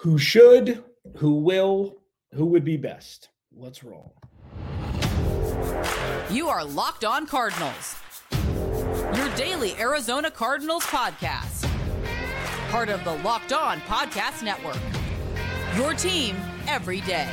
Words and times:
Who 0.00 0.18
should, 0.18 0.82
who 1.16 1.34
will, 1.34 1.96
who 2.34 2.46
would 2.46 2.64
be 2.64 2.76
best? 2.76 3.28
Let's 3.54 3.84
roll. 3.84 4.14
You 6.30 6.48
are 6.48 6.64
Locked 6.64 7.04
On 7.04 7.26
Cardinals, 7.26 7.96
your 9.14 9.28
daily 9.36 9.74
Arizona 9.78 10.30
Cardinals 10.30 10.84
podcast. 10.84 11.68
Part 12.70 12.88
of 12.88 13.04
the 13.04 13.14
Locked 13.16 13.52
On 13.52 13.78
Podcast 13.82 14.42
Network. 14.42 14.78
Your 15.76 15.94
team 15.94 16.36
every 16.66 17.02
day. 17.02 17.28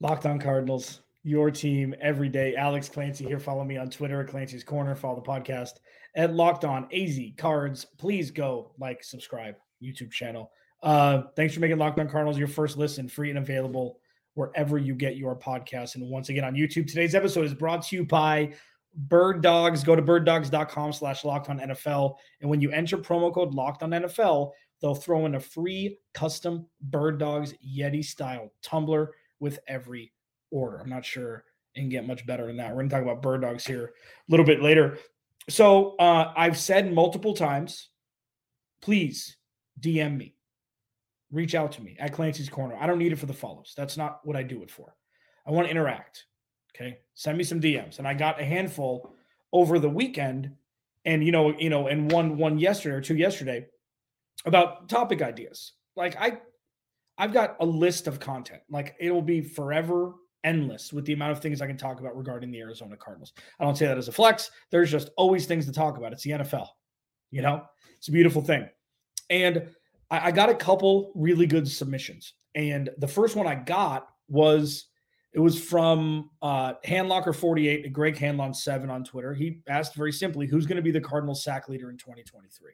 Locked 0.00 0.26
on 0.26 0.38
Cardinals, 0.38 1.00
your 1.22 1.50
team 1.50 1.94
every 2.00 2.28
day. 2.28 2.54
Alex 2.56 2.88
Clancy 2.88 3.24
here. 3.24 3.40
Follow 3.40 3.64
me 3.64 3.76
on 3.76 3.88
Twitter 3.90 4.20
at 4.20 4.28
Clancy's 4.28 4.64
Corner. 4.64 4.94
Follow 4.94 5.16
the 5.16 5.22
podcast 5.22 5.74
at 6.14 6.34
Locked 6.34 6.64
On 6.64 6.86
AZ 6.92 7.18
Cards. 7.36 7.86
Please 7.98 8.30
go 8.30 8.72
like, 8.78 9.02
subscribe, 9.02 9.56
YouTube 9.82 10.10
channel. 10.10 10.50
Uh, 10.82 11.22
thanks 11.34 11.54
for 11.54 11.60
making 11.60 11.78
Locked 11.78 11.98
On 11.98 12.08
Cardinals 12.08 12.38
your 12.38 12.48
first 12.48 12.76
listen, 12.76 13.08
free 13.08 13.30
and 13.30 13.38
available 13.38 13.98
wherever 14.34 14.76
you 14.76 14.94
get 14.94 15.16
your 15.16 15.34
podcast. 15.34 15.94
And 15.94 16.10
once 16.10 16.28
again 16.28 16.44
on 16.44 16.54
YouTube, 16.54 16.86
today's 16.86 17.14
episode 17.14 17.46
is 17.46 17.54
brought 17.54 17.82
to 17.86 17.96
you 17.96 18.04
by 18.04 18.52
Bird 18.94 19.42
Dogs. 19.42 19.82
Go 19.82 19.96
to 19.96 20.02
birddogs.com 20.02 20.92
slash 20.92 21.24
locked 21.24 21.48
on 21.48 21.60
NFL. 21.60 22.16
And 22.40 22.50
when 22.50 22.60
you 22.60 22.70
enter 22.70 22.98
promo 22.98 23.32
code 23.32 23.54
locked 23.54 23.82
on 23.82 23.90
NFL, 23.90 24.50
they'll 24.82 24.94
throw 24.94 25.24
in 25.26 25.36
a 25.36 25.40
free 25.40 25.98
custom 26.12 26.66
Bird 26.82 27.18
Dogs 27.18 27.54
Yeti 27.64 28.04
style 28.04 28.52
tumbler 28.62 29.12
with 29.44 29.58
every 29.68 30.10
order. 30.50 30.78
I'm 30.78 30.88
not 30.88 31.04
sure 31.04 31.44
and 31.76 31.82
can 31.82 31.88
get 31.90 32.06
much 32.06 32.26
better 32.26 32.46
than 32.46 32.56
that. 32.56 32.70
We're 32.70 32.76
going 32.76 32.88
to 32.88 32.94
talk 32.94 33.02
about 33.02 33.20
bird 33.20 33.42
dogs 33.42 33.66
here 33.66 33.84
a 33.84 34.30
little 34.30 34.46
bit 34.46 34.62
later. 34.62 34.98
So 35.50 35.96
uh, 35.96 36.32
I've 36.34 36.58
said 36.58 36.94
multiple 36.94 37.34
times, 37.34 37.90
please 38.80 39.36
DM 39.78 40.16
me, 40.16 40.34
reach 41.30 41.54
out 41.54 41.72
to 41.72 41.82
me 41.82 41.94
at 42.00 42.14
Clancy's 42.14 42.48
Corner. 42.48 42.74
I 42.80 42.86
don't 42.86 42.98
need 42.98 43.12
it 43.12 43.18
for 43.18 43.26
the 43.26 43.34
follows. 43.34 43.74
That's 43.76 43.98
not 43.98 44.20
what 44.24 44.34
I 44.34 44.42
do 44.42 44.62
it 44.62 44.70
for. 44.70 44.96
I 45.46 45.50
want 45.50 45.66
to 45.66 45.70
interact. 45.70 46.24
Okay, 46.74 47.00
send 47.14 47.36
me 47.36 47.44
some 47.44 47.60
DMs, 47.60 47.98
and 47.98 48.08
I 48.08 48.14
got 48.14 48.40
a 48.40 48.44
handful 48.44 49.14
over 49.52 49.78
the 49.78 49.90
weekend, 49.90 50.50
and 51.04 51.22
you 51.22 51.30
know, 51.32 51.54
you 51.56 51.70
know, 51.70 51.86
and 51.86 52.10
one 52.10 52.38
one 52.38 52.58
yesterday 52.58 52.96
or 52.96 53.00
two 53.00 53.14
yesterday 53.14 53.66
about 54.46 54.88
topic 54.88 55.22
ideas. 55.22 55.72
Like 55.94 56.16
I 56.16 56.38
I've 57.18 57.32
got 57.32 57.56
a 57.60 57.66
list 57.66 58.06
of 58.06 58.20
content. 58.20 58.62
Like 58.70 58.96
it 59.00 59.10
will 59.10 59.22
be 59.22 59.40
forever 59.40 60.14
endless 60.42 60.92
with 60.92 61.04
the 61.06 61.12
amount 61.12 61.32
of 61.32 61.40
things 61.40 61.60
I 61.60 61.66
can 61.66 61.76
talk 61.76 62.00
about 62.00 62.16
regarding 62.16 62.50
the 62.50 62.60
Arizona 62.60 62.96
Cardinals. 62.96 63.32
I 63.58 63.64
don't 63.64 63.76
say 63.76 63.86
that 63.86 63.98
as 63.98 64.08
a 64.08 64.12
flex. 64.12 64.50
There's 64.70 64.90
just 64.90 65.10
always 65.16 65.46
things 65.46 65.66
to 65.66 65.72
talk 65.72 65.96
about. 65.96 66.12
It's 66.12 66.22
the 66.22 66.32
NFL. 66.32 66.68
You 67.30 67.42
know, 67.42 67.62
it's 67.96 68.08
a 68.08 68.12
beautiful 68.12 68.42
thing. 68.42 68.68
And 69.30 69.70
I, 70.10 70.28
I 70.28 70.30
got 70.30 70.50
a 70.50 70.54
couple 70.54 71.12
really 71.14 71.46
good 71.46 71.68
submissions. 71.68 72.34
And 72.54 72.90
the 72.98 73.08
first 73.08 73.36
one 73.36 73.46
I 73.46 73.56
got 73.56 74.06
was 74.28 74.86
it 75.32 75.40
was 75.40 75.58
from 75.58 76.30
uh, 76.42 76.74
Handlocker 76.86 77.34
48, 77.34 77.92
Greg 77.92 78.16
Handlon 78.16 78.54
7 78.54 78.88
on 78.88 79.02
Twitter. 79.02 79.34
He 79.34 79.60
asked 79.68 79.96
very 79.96 80.12
simply, 80.12 80.46
who's 80.46 80.66
going 80.66 80.76
to 80.76 80.82
be 80.82 80.92
the 80.92 81.00
Cardinals 81.00 81.42
sack 81.42 81.68
leader 81.68 81.90
in 81.90 81.96
2023? 81.96 82.70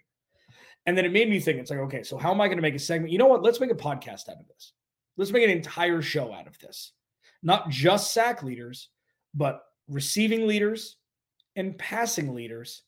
And 0.87 0.97
then 0.97 1.05
it 1.05 1.13
made 1.13 1.29
me 1.29 1.41
think, 1.41 1.59
it's 1.59 1.71
like, 1.71 1.81
okay, 1.81 2.03
so 2.03 2.17
how 2.17 2.33
am 2.33 2.41
I 2.41 2.47
going 2.47 2.59
to 2.59 2.63
make 2.63 2.75
a 2.75 2.79
segment? 2.79 3.13
You 3.13 3.19
know 3.19 3.27
what? 3.27 3.43
Let's 3.43 3.61
make 3.61 3.71
a 3.71 3.75
podcast 3.75 4.29
out 4.29 4.41
of 4.41 4.49
this. 4.49 4.73
Let's 5.17 5.31
make 5.31 5.45
an 5.45 5.51
entire 5.51 6.03
show 6.03 6.33
out 6.33 6.47
of 6.47 6.59
this. 6.59 6.93
Not 7.43 7.69
just 7.69 8.13
sack 8.13 8.43
leaders, 8.43 8.89
but 9.35 9.63
receiving 9.89 10.47
leaders 10.47 10.97
and 11.57 11.79
passing 11.79 12.35
leaders. 12.35 12.83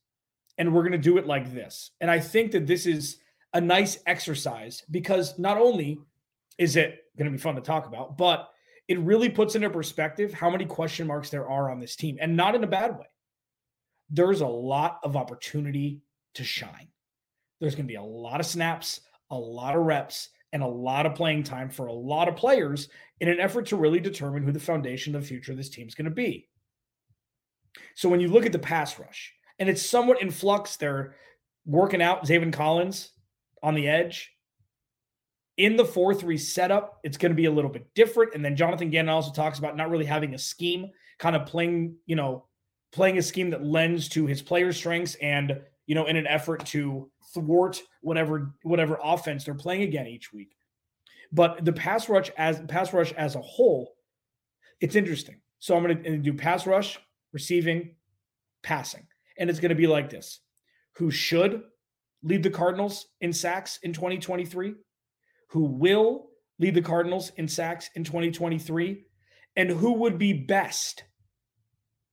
And 0.58 0.72
we're 0.72 0.83
going 0.83 0.92
to 0.92 0.98
do 0.98 1.18
it 1.18 1.27
like 1.27 1.52
this. 1.52 1.90
And 2.00 2.11
I 2.11 2.20
think 2.20 2.52
that 2.52 2.67
this 2.67 2.86
is 2.86 3.18
a 3.52 3.61
nice 3.61 3.98
exercise 4.06 4.83
because 4.90 5.38
not 5.38 5.58
only 5.58 5.98
is 6.58 6.77
it 6.77 7.00
going 7.18 7.30
to 7.30 7.36
be 7.36 7.42
fun 7.42 7.55
to 7.56 7.61
talk 7.61 7.86
about, 7.86 8.17
but 8.17 8.50
it 8.88 8.98
really 9.00 9.28
puts 9.28 9.55
into 9.55 9.70
perspective 9.70 10.33
how 10.33 10.50
many 10.50 10.64
question 10.64 11.06
marks 11.06 11.30
there 11.30 11.48
are 11.48 11.70
on 11.70 11.80
this 11.80 11.96
team 11.96 12.18
and 12.20 12.36
not 12.36 12.55
in 12.55 12.64
a 12.64 12.67
bad 12.67 12.98
way. 12.98 13.06
There's 14.11 14.40
a 14.40 14.46
lot 14.46 15.00
of 15.02 15.17
opportunity 15.17 16.02
to 16.34 16.44
shine. 16.44 16.88
There's 17.62 17.77
going 17.77 17.86
to 17.86 17.92
be 17.92 17.95
a 17.95 18.02
lot 18.02 18.40
of 18.40 18.46
snaps, 18.46 19.00
a 19.30 19.39
lot 19.39 19.77
of 19.77 19.83
reps, 19.83 20.30
and 20.52 20.64
a 20.64 20.67
lot 20.67 21.06
of 21.06 21.14
playing 21.14 21.45
time 21.45 21.70
for 21.70 21.86
a 21.86 21.92
lot 21.92 22.28
of 22.28 22.34
players 22.34 22.89
in 23.20 23.28
an 23.28 23.39
effort 23.39 23.67
to 23.67 23.77
really 23.77 24.00
determine 24.00 24.42
who 24.42 24.50
the 24.50 24.58
foundation 24.58 25.14
of 25.14 25.23
the 25.23 25.28
future 25.28 25.52
of 25.52 25.58
this 25.58 25.70
team 25.70 25.86
is 25.86 25.95
going 25.95 26.06
to 26.06 26.11
be. 26.11 26.48
So 27.95 28.08
when 28.08 28.18
you 28.18 28.27
look 28.27 28.45
at 28.46 28.52
the 28.52 28.58
pass 28.58 28.98
rush, 28.98 29.33
and 29.61 29.68
it's 29.68 29.89
somewhat 29.89 30.20
in 30.20 30.33
flux, 30.33 30.77
they're 30.77 31.14
working 31.64 32.02
out 32.02 32.27
Zaven 32.27 32.52
Collins 32.52 33.12
on 33.62 33.77
the 33.77 33.89
edge. 33.89 34.33
In 35.56 35.77
the 35.77 35.84
4 35.84 36.14
3 36.14 36.36
setup, 36.36 36.98
it's 37.05 37.17
going 37.17 37.30
to 37.30 37.36
be 37.36 37.44
a 37.44 37.52
little 37.52 37.70
bit 37.70 37.86
different. 37.94 38.34
And 38.34 38.44
then 38.44 38.56
Jonathan 38.56 38.90
Gannon 38.90 39.14
also 39.14 39.30
talks 39.30 39.61
about 39.61 39.77
not 39.77 39.89
really 39.89 40.05
having 40.05 40.34
a 40.34 40.39
scheme, 40.39 40.90
kind 41.20 41.36
of 41.36 41.46
playing, 41.46 41.94
you 42.06 42.17
know, 42.17 42.46
playing 42.90 43.18
a 43.18 43.23
scheme 43.23 43.50
that 43.50 43.64
lends 43.64 44.08
to 44.11 44.27
his 44.27 44.42
player 44.42 44.73
strengths 44.73 45.14
and, 45.23 45.61
you 45.86 45.94
know, 45.94 46.06
in 46.06 46.16
an 46.16 46.26
effort 46.26 46.64
to 46.66 47.10
thwart 47.34 47.80
whatever 48.00 48.54
whatever 48.62 48.98
offense 49.02 49.44
they're 49.44 49.54
playing 49.54 49.82
again 49.82 50.06
each 50.06 50.32
week. 50.32 50.54
But 51.32 51.64
the 51.64 51.72
pass 51.72 52.08
rush 52.08 52.30
as 52.36 52.60
pass 52.68 52.92
rush 52.92 53.12
as 53.12 53.34
a 53.34 53.40
whole, 53.40 53.94
it's 54.80 54.96
interesting. 54.96 55.40
So 55.58 55.76
I'm 55.76 55.82
going 55.82 56.02
to 56.02 56.18
do 56.18 56.34
pass 56.34 56.66
rush, 56.66 56.98
receiving, 57.32 57.94
passing, 58.62 59.06
and 59.38 59.48
it's 59.48 59.60
going 59.60 59.70
to 59.70 59.74
be 59.74 59.86
like 59.86 60.10
this: 60.10 60.40
Who 60.96 61.10
should 61.10 61.62
lead 62.22 62.42
the 62.42 62.50
Cardinals 62.50 63.06
in 63.20 63.32
sacks 63.32 63.78
in 63.82 63.92
2023? 63.92 64.74
Who 65.48 65.64
will 65.64 66.30
lead 66.58 66.74
the 66.74 66.82
Cardinals 66.82 67.32
in 67.36 67.48
sacks 67.48 67.90
in 67.94 68.04
2023? 68.04 69.04
And 69.56 69.68
who 69.68 69.92
would 69.94 70.16
be 70.16 70.32
best 70.32 71.04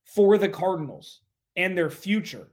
for 0.04 0.36
the 0.36 0.48
Cardinals 0.48 1.20
and 1.56 1.76
their 1.76 1.90
future 1.90 2.48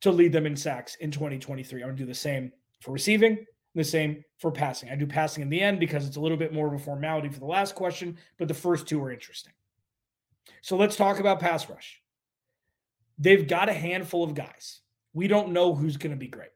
to 0.00 0.10
lead 0.10 0.32
them 0.32 0.46
in 0.46 0.56
sacks 0.56 0.96
in 0.96 1.10
2023. 1.10 1.82
I'm 1.82 1.88
going 1.88 1.96
to 1.96 2.02
do 2.02 2.06
the 2.06 2.14
same 2.14 2.52
for 2.80 2.92
receiving, 2.92 3.44
the 3.74 3.84
same 3.84 4.24
for 4.38 4.50
passing. 4.50 4.90
I 4.90 4.96
do 4.96 5.06
passing 5.06 5.42
in 5.42 5.50
the 5.50 5.60
end 5.60 5.80
because 5.80 6.06
it's 6.06 6.16
a 6.16 6.20
little 6.20 6.38
bit 6.38 6.52
more 6.52 6.66
of 6.66 6.72
a 6.72 6.78
formality 6.78 7.28
for 7.28 7.40
the 7.40 7.46
last 7.46 7.74
question, 7.74 8.16
but 8.38 8.48
the 8.48 8.54
first 8.54 8.86
two 8.86 9.02
are 9.02 9.12
interesting. 9.12 9.52
So 10.62 10.76
let's 10.76 10.96
talk 10.96 11.20
about 11.20 11.40
pass 11.40 11.68
rush. 11.68 12.00
They've 13.18 13.46
got 13.46 13.68
a 13.68 13.74
handful 13.74 14.24
of 14.24 14.34
guys. 14.34 14.80
We 15.12 15.28
don't 15.28 15.52
know 15.52 15.74
who's 15.74 15.96
going 15.96 16.12
to 16.12 16.16
be 16.16 16.28
great. 16.28 16.50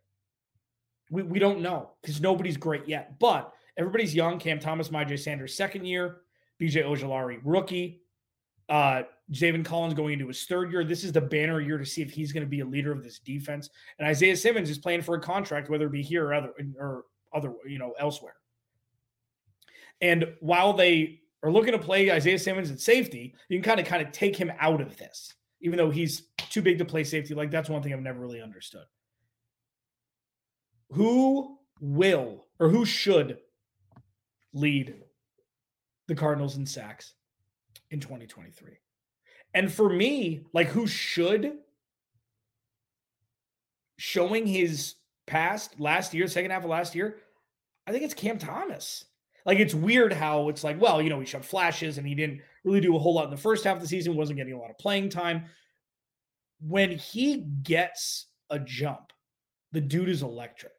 We, 1.10 1.22
we 1.22 1.38
don't 1.38 1.60
know 1.60 1.90
because 2.00 2.20
nobody's 2.20 2.56
great 2.56 2.88
yet, 2.88 3.18
but 3.18 3.52
everybody's 3.76 4.14
young. 4.14 4.38
Cam 4.38 4.58
Thomas, 4.58 4.88
Myjai 4.88 5.18
Sanders, 5.18 5.54
second 5.54 5.84
year. 5.84 6.20
BJ 6.60 6.84
Ojulari, 6.84 7.40
rookie. 7.44 8.00
Uh, 8.68 9.02
Zaven 9.32 9.64
Collins 9.64 9.94
going 9.94 10.14
into 10.14 10.28
his 10.28 10.44
third 10.44 10.70
year. 10.70 10.84
This 10.84 11.04
is 11.04 11.12
the 11.12 11.20
banner 11.20 11.60
year 11.60 11.78
to 11.78 11.86
see 11.86 12.02
if 12.02 12.10
he's 12.10 12.32
going 12.32 12.44
to 12.44 12.48
be 12.48 12.60
a 12.60 12.64
leader 12.64 12.92
of 12.92 13.02
this 13.02 13.18
defense. 13.18 13.70
And 13.98 14.06
Isaiah 14.06 14.36
Simmons 14.36 14.70
is 14.70 14.78
playing 14.78 15.02
for 15.02 15.14
a 15.14 15.20
contract, 15.20 15.70
whether 15.70 15.86
it 15.86 15.92
be 15.92 16.02
here 16.02 16.26
or 16.26 16.34
other 16.34 16.52
or 16.78 17.04
other, 17.32 17.52
you 17.66 17.78
know, 17.78 17.94
elsewhere. 17.98 18.34
And 20.00 20.34
while 20.40 20.72
they 20.72 21.20
are 21.42 21.50
looking 21.50 21.72
to 21.72 21.78
play 21.78 22.10
Isaiah 22.10 22.38
Simmons 22.38 22.70
at 22.70 22.80
safety, 22.80 23.34
you 23.48 23.58
can 23.58 23.64
kind 23.64 23.80
of 23.80 23.86
kind 23.86 24.06
of 24.06 24.12
take 24.12 24.36
him 24.36 24.52
out 24.58 24.80
of 24.80 24.96
this, 24.96 25.32
even 25.60 25.78
though 25.78 25.90
he's 25.90 26.28
too 26.50 26.62
big 26.62 26.78
to 26.78 26.84
play 26.84 27.04
safety. 27.04 27.34
Like 27.34 27.50
that's 27.50 27.70
one 27.70 27.82
thing 27.82 27.92
I've 27.92 28.00
never 28.00 28.20
really 28.20 28.42
understood. 28.42 28.84
Who 30.90 31.58
will 31.80 32.46
or 32.60 32.68
who 32.68 32.84
should 32.84 33.38
lead 34.52 34.94
the 36.06 36.14
Cardinals 36.14 36.56
in 36.56 36.66
sacks 36.66 37.14
in 37.94 38.00
2023? 38.00 38.72
And 39.54 39.72
for 39.72 39.88
me, 39.88 40.44
like 40.52 40.68
who 40.68 40.86
should 40.86 41.54
showing 43.96 44.46
his 44.46 44.96
past 45.26 45.80
last 45.80 46.12
year, 46.12 46.26
second 46.28 46.50
half 46.50 46.64
of 46.64 46.70
last 46.70 46.94
year, 46.94 47.16
I 47.86 47.92
think 47.92 48.04
it's 48.04 48.14
Cam 48.14 48.38
Thomas. 48.38 49.04
Like 49.46 49.58
it's 49.58 49.74
weird 49.74 50.12
how 50.12 50.48
it's 50.48 50.64
like, 50.64 50.80
well, 50.80 51.00
you 51.00 51.10
know, 51.10 51.20
he 51.20 51.26
showed 51.26 51.44
flashes 51.44 51.98
and 51.98 52.06
he 52.06 52.14
didn't 52.14 52.40
really 52.64 52.80
do 52.80 52.96
a 52.96 52.98
whole 52.98 53.14
lot 53.14 53.24
in 53.24 53.30
the 53.30 53.36
first 53.36 53.64
half 53.64 53.76
of 53.76 53.82
the 53.82 53.88
season, 53.88 54.16
wasn't 54.16 54.38
getting 54.38 54.54
a 54.54 54.58
lot 54.58 54.70
of 54.70 54.78
playing 54.78 55.10
time. 55.10 55.44
When 56.60 56.90
he 56.90 57.36
gets 57.62 58.26
a 58.50 58.58
jump, 58.58 59.12
the 59.72 59.80
dude 59.80 60.08
is 60.08 60.22
electric. 60.22 60.72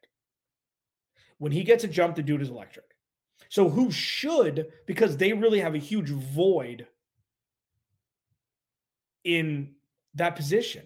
When 1.38 1.52
he 1.52 1.64
gets 1.64 1.84
a 1.84 1.88
jump, 1.88 2.16
the 2.16 2.22
dude 2.22 2.42
is 2.42 2.50
electric. 2.50 2.86
So 3.48 3.68
who 3.68 3.90
should, 3.92 4.66
because 4.86 5.16
they 5.16 5.32
really 5.32 5.60
have 5.60 5.74
a 5.74 5.78
huge 5.78 6.10
void 6.10 6.86
in 9.26 9.74
that 10.14 10.36
position. 10.36 10.84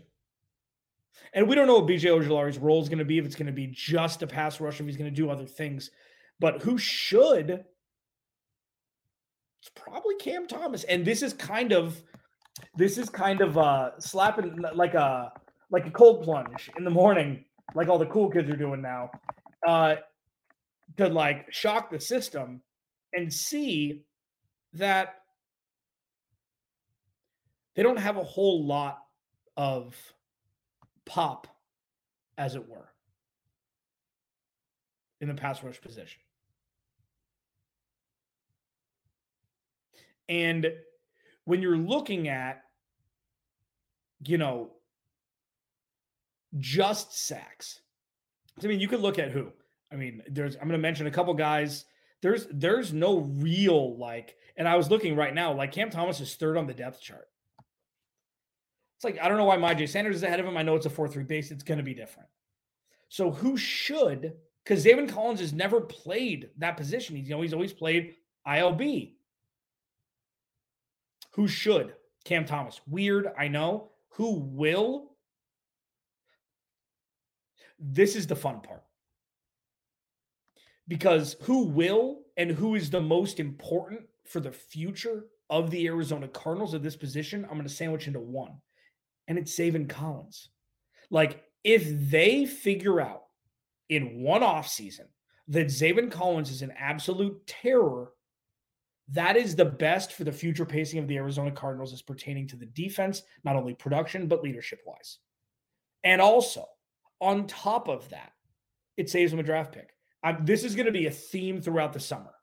And 1.35 1.47
we 1.47 1.55
don't 1.55 1.69
know 1.69 1.79
what 1.79 1.87
BJ 1.87 2.05
Ojulari's 2.07 2.59
role 2.59 2.83
is 2.83 2.89
going 2.89 2.99
to 2.99 3.05
be, 3.05 3.19
if 3.19 3.27
it's 3.27 3.37
going 3.37 3.47
to 3.47 3.53
be 3.53 3.69
just 3.69 4.23
a 4.23 4.27
pass 4.27 4.61
rush, 4.61 4.81
if 4.81 4.87
he's 4.87 4.97
going 4.97 5.11
to 5.11 5.17
do 5.17 5.31
other 5.31 5.45
things. 5.45 5.91
But 6.41 6.63
who 6.63 6.79
should, 6.79 7.51
it's 9.61 9.71
probably 9.77 10.17
Cam 10.17 10.49
Thomas. 10.49 10.85
And 10.85 11.05
this 11.05 11.23
is 11.23 11.35
kind 11.35 11.73
of 11.73 12.03
this 12.77 12.99
is 12.99 13.09
kind 13.09 13.41
of 13.41 13.57
uh 13.57 13.91
slapping 14.01 14.65
like 14.75 14.95
a 14.95 15.33
like 15.71 15.87
a 15.87 15.91
cold 15.91 16.25
plunge 16.25 16.71
in 16.77 16.85
the 16.85 16.91
morning, 16.91 17.45
like 17.75 17.89
all 17.89 17.99
the 17.99 18.07
cool 18.07 18.31
kids 18.31 18.49
are 18.51 18.57
doing 18.57 18.81
now. 18.81 19.11
Uh 19.67 19.97
to 20.97 21.09
like 21.09 21.53
shock 21.53 21.91
the 21.91 22.01
system 22.01 22.63
and 23.13 23.33
see 23.33 24.03
that 24.73 25.20
they 27.75 27.83
don't 27.83 27.99
have 27.99 28.17
a 28.17 28.25
whole 28.25 28.67
lot 28.67 28.99
of 29.57 29.97
pop, 31.05 31.47
as 32.39 32.55
it 32.55 32.69
were, 32.69 32.89
in 35.21 35.29
the 35.29 35.35
pass 35.35 35.63
rush 35.63 35.81
position. 35.81 36.21
And 40.29 40.73
when 41.45 41.61
you're 41.61 41.77
looking 41.77 42.29
at, 42.29 42.63
you 44.25 44.39
know, 44.39 44.71
just 46.59 47.27
sacks, 47.27 47.81
I 48.63 48.67
mean, 48.67 48.81
you 48.81 48.89
could 48.89 49.01
look 49.01 49.19
at 49.19 49.31
who. 49.31 49.53
I 49.93 49.97
mean, 49.97 50.23
there's 50.29 50.55
I'm 50.55 50.63
going 50.63 50.73
to 50.73 50.79
mention 50.79 51.07
a 51.07 51.11
couple 51.11 51.35
guys. 51.35 51.85
There's 52.23 52.47
there's 52.53 52.93
no 52.93 53.19
real 53.19 53.97
like, 53.97 54.37
and 54.57 54.69
I 54.69 54.77
was 54.77 54.91
looking 54.91 55.17
right 55.17 55.35
now, 55.35 55.53
like 55.53 55.73
Cam 55.73 55.91
Thomas 55.91 56.21
is 56.21 56.35
third 56.35 56.57
on 56.57 56.67
the 56.67 56.75
depth 56.75 57.01
chart. 57.01 57.29
It's 59.01 59.05
like 59.07 59.19
I 59.19 59.29
don't 59.29 59.39
know 59.39 59.47
why 59.47 59.57
Myjai 59.57 59.89
Sanders 59.89 60.17
is 60.17 60.23
ahead 60.25 60.41
of 60.41 60.47
him. 60.47 60.59
I 60.59 60.63
know 60.63 60.75
it's 60.75 60.85
a 60.85 60.91
4-3 60.91 61.27
base. 61.27 61.51
It's 61.51 61.63
going 61.63 61.79
to 61.79 61.85
be 61.85 61.95
different. 61.95 62.29
So 63.09 63.31
who 63.31 63.57
should 63.57 64.35
because 64.63 64.85
Zaven 64.85 65.09
Collins 65.09 65.41
has 65.41 65.55
never 65.55 65.81
played 65.81 66.51
that 66.59 66.77
position. 66.77 67.17
He's 67.17 67.27
you 67.27 67.35
know 67.35 67.41
he's 67.41 67.55
always 67.55 67.73
played 67.73 68.17
ILB. 68.47 69.15
Who 71.33 71.49
should? 71.49 71.95
Cam 72.27 72.45
Thomas. 72.45 72.83
Weird, 72.87 73.33
I 73.39 73.49
know. 73.49 73.89
Who 74.17 74.35
will? 74.35 75.13
This 77.79 78.17
is 78.17 78.27
the 78.27 78.37
fun 78.37 78.61
part. 78.61 78.83
Because 80.89 81.37
who 81.45 81.65
will 81.65 82.19
and 82.37 82.51
who 82.51 82.75
is 82.75 82.91
the 82.91 83.01
most 83.01 83.41
important 83.41 84.03
for 84.27 84.41
the 84.41 84.53
future 84.53 85.25
of 85.49 85.71
the 85.71 85.87
Arizona 85.87 86.29
Cardinals 86.29 86.75
at 86.75 86.83
this 86.83 86.97
position, 86.97 87.45
I'm 87.45 87.57
going 87.57 87.63
to 87.63 87.71
sandwich 87.71 88.07
into 88.07 88.21
one. 88.21 88.53
And 89.31 89.39
it's 89.39 89.59
Zaven 89.59 89.89
Collins. 89.89 90.51
Like, 91.09 91.43
if 91.65 92.11
they 92.11 92.45
figure 92.45 93.01
out 93.01 93.23
in 93.89 94.23
one 94.23 94.43
off 94.43 94.69
season 94.69 95.07
that 95.49 95.69
Zaven 95.69 96.11
Collins 96.11 96.51
is 96.51 96.61
an 96.61 96.73
absolute 96.77 97.47
terror 97.47 98.13
that 99.13 99.37
is 99.37 99.57
the 99.57 99.65
best 99.65 100.13
for 100.13 100.25
the 100.25 100.33
future 100.33 100.65
pacing 100.65 101.01
of 101.01 101.09
the 101.09 101.17
Arizona 101.17 101.51
Cardinals 101.51 101.93
as 101.93 102.03
pertaining 102.03 102.47
to 102.49 102.57
the 102.57 102.67
defense, 102.67 103.23
not 103.45 103.57
only 103.57 103.75
production, 103.75 104.29
but 104.29 104.43
leadership 104.43 104.81
wise. 104.87 105.19
And 106.05 106.21
also, 106.21 106.67
on 107.21 107.47
top 107.47 107.89
of 107.89 108.09
that, 108.11 108.33
it 108.97 109.11
saves 109.11 109.33
them 109.33 109.41
a 109.41 109.45
draft 109.45 109.73
pick. 109.73 109.91
I'm, 110.23 110.45
this 110.45 110.63
is 110.63 110.77
going 110.77 110.87
to 110.87 110.93
be 110.93 111.07
a 111.07 111.11
theme 111.11 111.61
throughout 111.61 111.93
the 111.93 112.01
summer. 112.01 112.35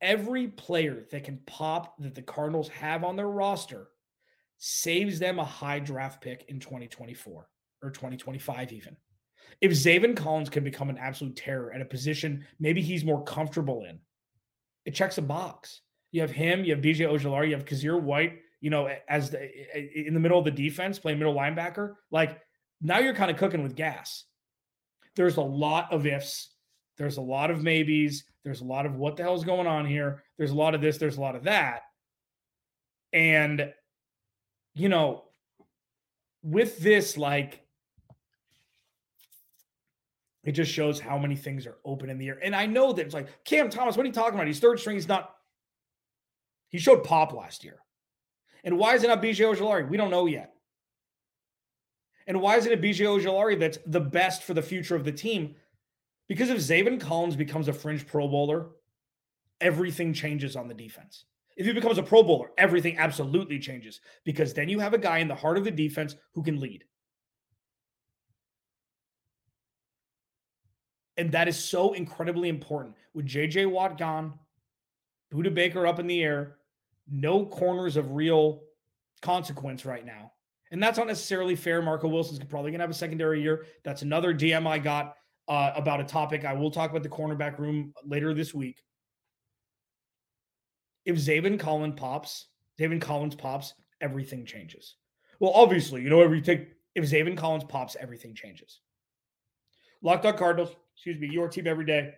Every 0.00 0.48
player 0.48 1.04
that 1.12 1.24
can 1.24 1.38
pop 1.46 1.96
that 2.00 2.14
the 2.14 2.22
Cardinals 2.22 2.68
have 2.70 3.04
on 3.04 3.16
their 3.16 3.28
roster 3.28 3.88
saves 4.66 5.18
them 5.18 5.38
a 5.38 5.44
high 5.44 5.78
draft 5.78 6.22
pick 6.22 6.46
in 6.48 6.58
2024 6.58 7.46
or 7.82 7.90
2025, 7.90 8.72
even. 8.72 8.96
If 9.60 9.72
Zaven 9.72 10.16
Collins 10.16 10.48
can 10.48 10.64
become 10.64 10.88
an 10.88 10.96
absolute 10.96 11.36
terror 11.36 11.70
at 11.70 11.82
a 11.82 11.84
position 11.84 12.46
maybe 12.58 12.80
he's 12.80 13.04
more 13.04 13.22
comfortable 13.24 13.84
in, 13.84 13.98
it 14.86 14.94
checks 14.94 15.18
a 15.18 15.22
box. 15.22 15.82
You 16.12 16.22
have 16.22 16.30
him, 16.30 16.64
you 16.64 16.74
have 16.74 16.82
BJ 16.82 17.00
Ojulari, 17.00 17.50
you 17.50 17.56
have 17.56 17.66
Kyzir 17.66 18.00
White, 18.00 18.38
you 18.62 18.70
know, 18.70 18.88
as 19.06 19.28
the 19.28 19.50
in 20.06 20.14
the 20.14 20.20
middle 20.20 20.38
of 20.38 20.46
the 20.46 20.50
defense, 20.50 20.98
playing 20.98 21.18
middle 21.18 21.34
linebacker. 21.34 21.96
Like 22.10 22.40
now 22.80 23.00
you're 23.00 23.14
kind 23.14 23.30
of 23.30 23.36
cooking 23.36 23.62
with 23.62 23.76
gas. 23.76 24.24
There's 25.14 25.36
a 25.36 25.42
lot 25.42 25.92
of 25.92 26.06
ifs. 26.06 26.54
There's 26.96 27.18
a 27.18 27.22
lot 27.22 27.50
of 27.50 27.62
maybes. 27.62 28.24
There's 28.44 28.62
a 28.62 28.64
lot 28.64 28.86
of 28.86 28.96
what 28.96 29.18
the 29.18 29.24
hell's 29.24 29.44
going 29.44 29.66
on 29.66 29.84
here. 29.84 30.22
There's 30.38 30.52
a 30.52 30.56
lot 30.56 30.74
of 30.74 30.80
this. 30.80 30.96
There's 30.96 31.18
a 31.18 31.20
lot 31.20 31.36
of 31.36 31.42
that. 31.42 31.82
And, 33.12 33.70
you 34.74 34.88
know, 34.88 35.24
with 36.42 36.78
this, 36.78 37.16
like, 37.16 37.60
it 40.44 40.52
just 40.52 40.70
shows 40.70 41.00
how 41.00 41.16
many 41.18 41.36
things 41.36 41.66
are 41.66 41.78
open 41.84 42.10
in 42.10 42.18
the 42.18 42.28
air. 42.28 42.38
And 42.42 42.54
I 42.54 42.66
know 42.66 42.92
that 42.92 43.04
it's 43.04 43.14
like, 43.14 43.44
Cam 43.44 43.70
Thomas, 43.70 43.96
what 43.96 44.04
are 44.04 44.06
you 44.06 44.12
talking 44.12 44.34
about? 44.34 44.46
He's 44.46 44.60
third 44.60 44.78
string. 44.78 44.96
He's 44.96 45.08
not. 45.08 45.34
He 46.68 46.78
showed 46.78 47.04
pop 47.04 47.32
last 47.32 47.64
year. 47.64 47.78
And 48.62 48.78
why 48.78 48.94
is 48.94 49.04
it 49.04 49.08
not 49.08 49.22
BJ 49.22 49.54
Ojulari? 49.54 49.88
We 49.88 49.96
don't 49.96 50.10
know 50.10 50.26
yet. 50.26 50.54
And 52.26 52.40
why 52.40 52.56
is 52.56 52.66
it 52.66 52.80
BJ 52.80 53.00
Ojulari 53.00 53.58
that's 53.58 53.78
the 53.86 54.00
best 54.00 54.42
for 54.42 54.54
the 54.54 54.62
future 54.62 54.96
of 54.96 55.04
the 55.04 55.12
team? 55.12 55.54
Because 56.28 56.50
if 56.50 56.58
Zaven 56.58 57.00
Collins 57.00 57.36
becomes 57.36 57.68
a 57.68 57.72
fringe 57.72 58.06
Pro 58.06 58.26
Bowler, 58.26 58.68
everything 59.60 60.12
changes 60.12 60.56
on 60.56 60.68
the 60.68 60.74
defense. 60.74 61.26
If 61.56 61.66
he 61.66 61.72
becomes 61.72 61.98
a 61.98 62.02
Pro 62.02 62.22
Bowler, 62.22 62.50
everything 62.58 62.98
absolutely 62.98 63.58
changes 63.58 64.00
because 64.24 64.54
then 64.54 64.68
you 64.68 64.80
have 64.80 64.94
a 64.94 64.98
guy 64.98 65.18
in 65.18 65.28
the 65.28 65.34
heart 65.34 65.56
of 65.56 65.64
the 65.64 65.70
defense 65.70 66.16
who 66.32 66.42
can 66.42 66.58
lead. 66.58 66.84
And 71.16 71.30
that 71.32 71.46
is 71.46 71.62
so 71.62 71.92
incredibly 71.92 72.48
important. 72.48 72.96
With 73.14 73.26
JJ 73.26 73.70
Watt 73.70 73.96
gone, 73.96 74.34
Budda 75.32 75.54
Baker 75.54 75.86
up 75.86 76.00
in 76.00 76.08
the 76.08 76.22
air, 76.22 76.56
no 77.08 77.46
corners 77.46 77.96
of 77.96 78.12
real 78.12 78.62
consequence 79.22 79.84
right 79.84 80.04
now. 80.04 80.32
And 80.72 80.82
that's 80.82 80.98
not 80.98 81.06
necessarily 81.06 81.54
fair. 81.54 81.80
Marco 81.82 82.08
Wilson's 82.08 82.40
probably 82.40 82.72
going 82.72 82.80
to 82.80 82.82
have 82.82 82.90
a 82.90 82.94
secondary 82.94 83.40
year. 83.40 83.66
That's 83.84 84.02
another 84.02 84.34
DM 84.34 84.66
I 84.66 84.78
got 84.78 85.14
uh, 85.46 85.72
about 85.76 86.00
a 86.00 86.04
topic. 86.04 86.44
I 86.44 86.52
will 86.52 86.70
talk 86.70 86.90
about 86.90 87.04
the 87.04 87.08
cornerback 87.08 87.58
room 87.58 87.92
later 88.04 88.34
this 88.34 88.52
week. 88.52 88.82
If 91.04 91.16
Zaven 91.16 91.58
Collins 91.58 91.94
pops, 91.96 92.46
Zaven 92.78 93.00
Collins 93.00 93.34
pops, 93.34 93.74
everything 94.00 94.46
changes. 94.46 94.96
Well, 95.40 95.52
obviously, 95.54 96.02
you 96.02 96.10
know, 96.10 96.22
every 96.22 96.40
take 96.40 96.68
if 96.94 97.04
Zaven 97.04 97.36
Collins 97.36 97.64
pops, 97.64 97.96
everything 97.98 98.34
changes. 98.34 98.80
Locked 100.02 100.26
on 100.26 100.36
Cardinals, 100.36 100.74
excuse 100.94 101.18
me, 101.18 101.28
your 101.30 101.48
team 101.48 101.66
every 101.66 101.84
day. 101.84 102.14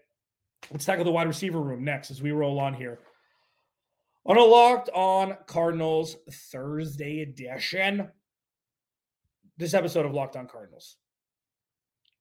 Let's 0.70 0.84
tackle 0.84 1.04
the 1.04 1.12
wide 1.12 1.28
receiver 1.28 1.60
room 1.60 1.84
next 1.84 2.10
as 2.10 2.20
we 2.20 2.32
roll 2.32 2.58
on 2.58 2.74
here. 2.74 2.98
On 4.24 4.36
a 4.36 4.42
locked 4.42 4.90
on 4.92 5.36
Cardinals 5.46 6.16
Thursday 6.50 7.20
edition, 7.20 8.08
this 9.56 9.72
episode 9.72 10.04
of 10.04 10.12
Locked 10.12 10.36
on 10.36 10.48
Cardinals. 10.48 10.96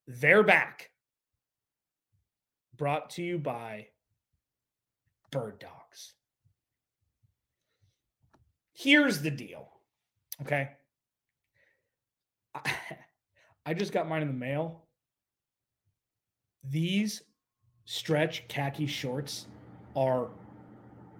They're 0.08 0.44
back. 0.44 0.92
Brought 2.78 3.10
to 3.12 3.24
you 3.24 3.40
by 3.40 3.88
Bird 5.32 5.60
Dogs. 5.60 6.14
Here's 8.76 9.22
the 9.22 9.32
deal. 9.32 9.68
Okay. 10.42 10.70
I 13.66 13.74
just 13.74 13.92
got 13.92 14.08
mine 14.08 14.22
in 14.22 14.28
the 14.28 14.34
mail 14.34 14.86
these 16.70 17.24
stretch 17.86 18.48
khaki 18.48 18.88
shorts 18.88 19.48
are 19.96 20.30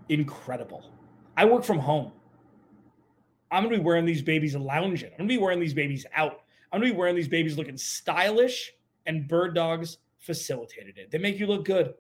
incredible. 0.10 0.92
I 1.38 1.46
work 1.46 1.64
from 1.64 1.80
home. 1.80 2.12
I'm 3.52 3.64
gonna 3.64 3.78
be 3.78 3.84
wearing 3.84 4.06
these 4.06 4.22
babies 4.22 4.56
lounging. 4.56 5.12
I'm 5.12 5.18
gonna 5.18 5.28
be 5.28 5.38
wearing 5.38 5.60
these 5.60 5.74
babies 5.74 6.06
out. 6.14 6.42
I'm 6.72 6.82
gonna 6.82 6.92
be 6.92 6.98
wearing 6.98 7.16
these 7.16 7.28
babies 7.28 7.58
looking 7.58 7.78
stylish, 7.78 8.74
and 9.06 9.28
Bird 9.28 9.54
Dogs 9.54 10.00
facilitated 10.20 10.98
it. 10.98 11.12
They 11.12 11.18
make 11.18 11.40
you 11.40 11.48
look 11.48 11.66
good. 11.66 11.94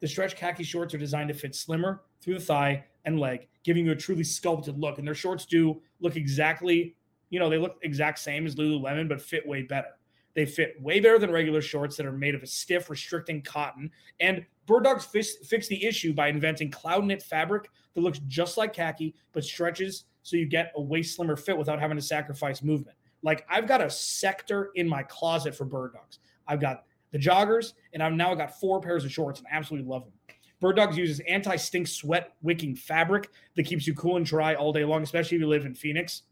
The 0.00 0.08
stretch 0.08 0.36
khaki 0.36 0.64
shorts 0.64 0.94
are 0.94 0.98
designed 0.98 1.28
to 1.28 1.34
fit 1.34 1.54
slimmer 1.54 2.02
through 2.20 2.34
the 2.34 2.40
thigh 2.40 2.84
and 3.04 3.18
like 3.18 3.48
giving 3.64 3.86
you 3.86 3.92
a 3.92 3.96
truly 3.96 4.24
sculpted 4.24 4.78
look. 4.78 4.98
And 4.98 5.06
their 5.06 5.14
shorts 5.14 5.44
do 5.46 5.80
look 6.00 6.16
exactly, 6.16 6.94
you 7.30 7.38
know, 7.38 7.48
they 7.48 7.58
look 7.58 7.76
exact 7.82 8.18
same 8.18 8.46
as 8.46 8.56
Lululemon, 8.56 9.08
but 9.08 9.20
fit 9.20 9.46
way 9.46 9.62
better. 9.62 9.88
They 10.34 10.46
fit 10.46 10.80
way 10.80 11.00
better 11.00 11.18
than 11.18 11.30
regular 11.30 11.60
shorts 11.60 11.96
that 11.96 12.06
are 12.06 12.12
made 12.12 12.34
of 12.34 12.42
a 12.42 12.46
stiff, 12.46 12.88
restricting 12.88 13.42
cotton. 13.42 13.90
And 14.20 14.46
Bird 14.66 14.84
Dogs 14.84 15.04
fix 15.04 15.68
the 15.68 15.84
issue 15.84 16.14
by 16.14 16.28
inventing 16.28 16.70
cloud 16.70 17.04
knit 17.04 17.22
fabric 17.22 17.70
that 17.94 18.00
looks 18.00 18.20
just 18.28 18.56
like 18.56 18.72
khaki 18.72 19.14
but 19.32 19.44
stretches 19.44 20.04
so 20.22 20.36
you 20.36 20.46
get 20.46 20.72
a 20.76 20.80
way 20.80 21.02
slimmer 21.02 21.36
fit 21.36 21.58
without 21.58 21.80
having 21.80 21.96
to 21.96 22.02
sacrifice 22.02 22.62
movement. 22.62 22.96
Like 23.22 23.44
I've 23.50 23.66
got 23.66 23.82
a 23.82 23.90
sector 23.90 24.70
in 24.74 24.88
my 24.88 25.02
closet 25.02 25.54
for 25.54 25.64
Bird 25.64 25.92
Dogs. 25.94 26.20
I've 26.46 26.60
got 26.60 26.84
the 27.10 27.18
joggers, 27.18 27.74
and 27.92 28.02
I've 28.02 28.14
now 28.14 28.34
got 28.34 28.58
four 28.58 28.80
pairs 28.80 29.04
of 29.04 29.12
shorts 29.12 29.40
and 29.40 29.48
I 29.52 29.56
absolutely 29.56 29.88
love 29.88 30.04
them. 30.04 30.31
Bird 30.62 30.76
Dogs 30.76 30.96
uses 30.96 31.18
anti 31.28 31.56
stink 31.56 31.88
sweat 31.88 32.34
wicking 32.40 32.76
fabric 32.76 33.30
that 33.56 33.64
keeps 33.64 33.84
you 33.84 33.94
cool 33.94 34.16
and 34.16 34.24
dry 34.24 34.54
all 34.54 34.72
day 34.72 34.84
long, 34.84 35.02
especially 35.02 35.36
if 35.36 35.40
you 35.40 35.48
live 35.48 35.66
in 35.66 35.74
Phoenix. 35.74 36.22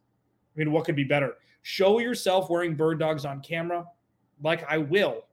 I 0.55 0.59
mean, 0.61 0.71
what 0.71 0.85
could 0.85 0.95
be 0.95 1.03
better? 1.03 1.35
Show 1.63 1.99
yourself 1.99 2.49
wearing 2.49 2.77
bird 2.77 3.01
dogs 3.01 3.25
on 3.25 3.41
camera, 3.41 3.85
like 4.41 4.65
I 4.71 4.79
will. 4.79 5.25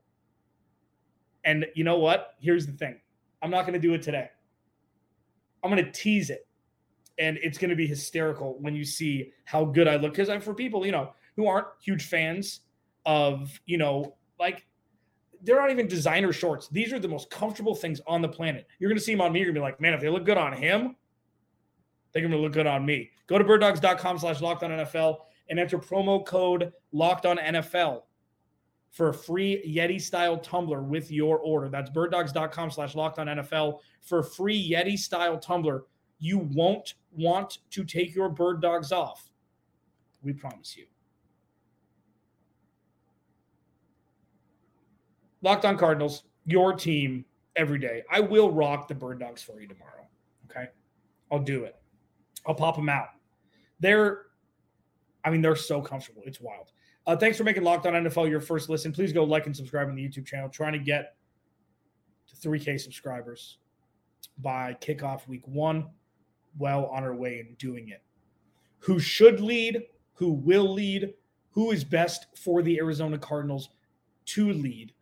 And 1.44 1.64
you 1.76 1.84
know 1.84 1.96
what? 1.96 2.34
Here's 2.40 2.66
the 2.66 2.72
thing 2.72 2.98
I'm 3.40 3.52
not 3.52 3.62
going 3.62 3.74
to 3.74 3.78
do 3.78 3.94
it 3.94 4.02
today. 4.02 4.28
I'm 5.62 5.70
going 5.70 5.84
to 5.84 5.92
tease 5.92 6.28
it. 6.28 6.48
And 7.20 7.38
it's 7.40 7.56
going 7.56 7.70
to 7.70 7.76
be 7.76 7.86
hysterical 7.86 8.58
when 8.60 8.74
you 8.74 8.84
see 8.84 9.32
how 9.44 9.64
good 9.64 9.86
I 9.86 9.94
look. 9.94 10.12
Because 10.12 10.28
I'm 10.28 10.40
for 10.40 10.54
people, 10.54 10.84
you 10.84 10.92
know, 10.92 11.12
who 11.36 11.46
aren't 11.46 11.68
huge 11.80 12.06
fans 12.06 12.60
of, 13.06 13.60
you 13.64 13.78
know, 13.78 14.16
like 14.40 14.66
they're 15.42 15.60
not 15.60 15.70
even 15.70 15.86
designer 15.86 16.32
shorts. 16.32 16.68
These 16.68 16.92
are 16.92 16.98
the 16.98 17.08
most 17.08 17.30
comfortable 17.30 17.74
things 17.74 18.00
on 18.06 18.22
the 18.22 18.28
planet. 18.28 18.66
You're 18.78 18.90
going 18.90 18.98
to 18.98 19.04
see 19.04 19.12
them 19.12 19.20
on 19.20 19.32
me. 19.32 19.40
You're 19.40 19.46
going 19.46 19.56
to 19.56 19.60
be 19.60 19.64
like, 19.64 19.80
man, 19.80 19.94
if 19.94 20.00
they 20.00 20.08
look 20.08 20.24
good 20.24 20.38
on 20.38 20.52
him, 20.52 20.96
they're 22.12 22.22
going 22.22 22.32
to 22.32 22.38
look 22.38 22.52
good 22.52 22.66
on 22.66 22.84
me. 22.84 23.10
Go 23.26 23.38
to 23.38 23.44
birddogs.com 23.44 24.18
slash 24.18 24.40
locked 24.40 24.62
on 24.62 24.70
NFL 24.70 25.18
and 25.48 25.58
enter 25.58 25.78
promo 25.78 26.24
code 26.24 26.72
locked 26.92 27.26
on 27.26 27.38
NFL 27.38 28.02
for 28.90 29.10
a 29.10 29.14
free 29.14 29.62
Yeti 29.66 30.00
style 30.00 30.38
tumbler 30.38 30.82
with 30.82 31.10
your 31.10 31.38
order. 31.38 31.68
That's 31.68 31.90
birddogs.com 31.90 32.70
slash 32.70 32.94
locked 32.94 33.18
on 33.18 33.26
NFL 33.26 33.78
for 34.00 34.20
a 34.20 34.24
free 34.24 34.70
Yeti 34.70 34.98
style 34.98 35.38
tumbler. 35.38 35.84
You 36.18 36.38
won't 36.38 36.94
want 37.12 37.58
to 37.70 37.84
take 37.84 38.14
your 38.14 38.28
bird 38.28 38.60
dogs 38.60 38.92
off. 38.92 39.30
We 40.22 40.32
promise 40.32 40.76
you. 40.76 40.86
Locked 45.48 45.64
on 45.64 45.78
Cardinals, 45.78 46.24
your 46.44 46.74
team 46.74 47.24
every 47.56 47.78
day. 47.78 48.02
I 48.10 48.20
will 48.20 48.50
rock 48.50 48.86
the 48.86 48.94
bird 48.94 49.18
dogs 49.18 49.42
for 49.42 49.62
you 49.62 49.66
tomorrow. 49.66 50.06
Okay. 50.44 50.66
I'll 51.32 51.38
do 51.38 51.64
it. 51.64 51.74
I'll 52.46 52.54
pop 52.54 52.76
them 52.76 52.90
out. 52.90 53.08
They're, 53.80 54.26
I 55.24 55.30
mean, 55.30 55.40
they're 55.40 55.56
so 55.56 55.80
comfortable. 55.80 56.20
It's 56.26 56.38
wild. 56.38 56.72
Uh, 57.06 57.16
thanks 57.16 57.38
for 57.38 57.44
making 57.44 57.62
Locked 57.62 57.86
On 57.86 57.94
NFL 57.94 58.28
your 58.28 58.42
first 58.42 58.68
listen. 58.68 58.92
Please 58.92 59.10
go 59.10 59.24
like 59.24 59.46
and 59.46 59.56
subscribe 59.56 59.88
on 59.88 59.94
the 59.94 60.06
YouTube 60.06 60.26
channel. 60.26 60.50
Trying 60.50 60.74
to 60.74 60.80
get 60.80 61.16
to 62.26 62.36
3K 62.36 62.78
subscribers 62.78 63.56
by 64.36 64.76
kickoff 64.82 65.26
week 65.28 65.48
one. 65.48 65.88
Well 66.58 66.84
on 66.92 67.02
our 67.02 67.14
way 67.14 67.40
in 67.40 67.54
doing 67.54 67.88
it. 67.88 68.02
Who 68.80 69.00
should 69.00 69.40
lead? 69.40 69.84
Who 70.12 70.30
will 70.30 70.70
lead? 70.70 71.14
Who 71.52 71.70
is 71.70 71.84
best 71.84 72.26
for 72.36 72.60
the 72.60 72.78
Arizona 72.78 73.16
Cardinals 73.16 73.70
to 74.26 74.52
lead 74.52 74.92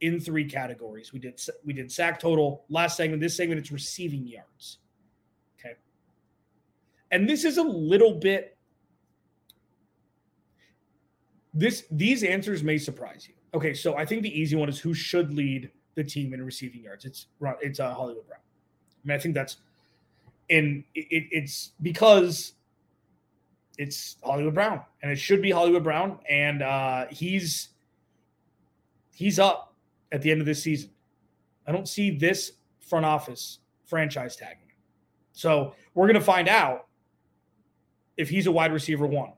in 0.00 0.20
three 0.20 0.44
categories? 0.44 1.12
We 1.12 1.18
did 1.18 1.40
we 1.64 1.72
did 1.72 1.90
sack 1.90 2.18
total 2.18 2.64
last 2.68 2.96
segment. 2.96 3.20
This 3.20 3.36
segment 3.36 3.60
it's 3.60 3.72
receiving 3.72 4.26
yards. 4.26 4.78
Okay, 5.58 5.74
and 7.10 7.28
this 7.28 7.44
is 7.44 7.58
a 7.58 7.62
little 7.62 8.14
bit 8.14 8.56
this 11.54 11.84
these 11.90 12.22
answers 12.22 12.62
may 12.62 12.78
surprise 12.78 13.26
you. 13.28 13.34
Okay, 13.54 13.74
so 13.74 13.96
I 13.96 14.04
think 14.04 14.22
the 14.22 14.40
easy 14.40 14.56
one 14.56 14.68
is 14.68 14.78
who 14.78 14.94
should 14.94 15.34
lead 15.34 15.70
the 15.94 16.04
team 16.04 16.32
in 16.32 16.42
receiving 16.44 16.82
yards. 16.82 17.04
It's 17.04 17.26
it's 17.60 17.80
uh, 17.80 17.92
Hollywood 17.92 18.26
Brown. 18.26 18.40
I 18.40 19.08
mean, 19.08 19.16
I 19.16 19.20
think 19.20 19.34
that's 19.34 19.56
and 20.48 20.84
it, 20.94 21.26
it's 21.30 21.72
because 21.82 22.54
it's 23.78 24.16
Hollywood 24.22 24.54
Brown, 24.54 24.82
and 25.02 25.10
it 25.10 25.16
should 25.16 25.42
be 25.42 25.50
Hollywood 25.50 25.84
Brown, 25.84 26.18
and 26.28 26.62
uh, 26.62 27.06
he's 27.10 27.70
he's 29.14 29.38
up 29.38 29.69
at 30.12 30.22
the 30.22 30.30
end 30.30 30.40
of 30.40 30.46
this 30.46 30.62
season. 30.62 30.90
I 31.66 31.72
don't 31.72 31.88
see 31.88 32.10
this 32.10 32.52
front 32.80 33.04
office 33.04 33.60
franchise 33.86 34.36
tagging. 34.36 34.56
So 35.32 35.74
we're 35.94 36.06
going 36.06 36.14
to 36.14 36.20
find 36.20 36.48
out 36.48 36.86
if 38.16 38.28
he's 38.28 38.46
a 38.46 38.52
wide 38.52 38.72
receiver 38.72 39.06
one. 39.06 39.32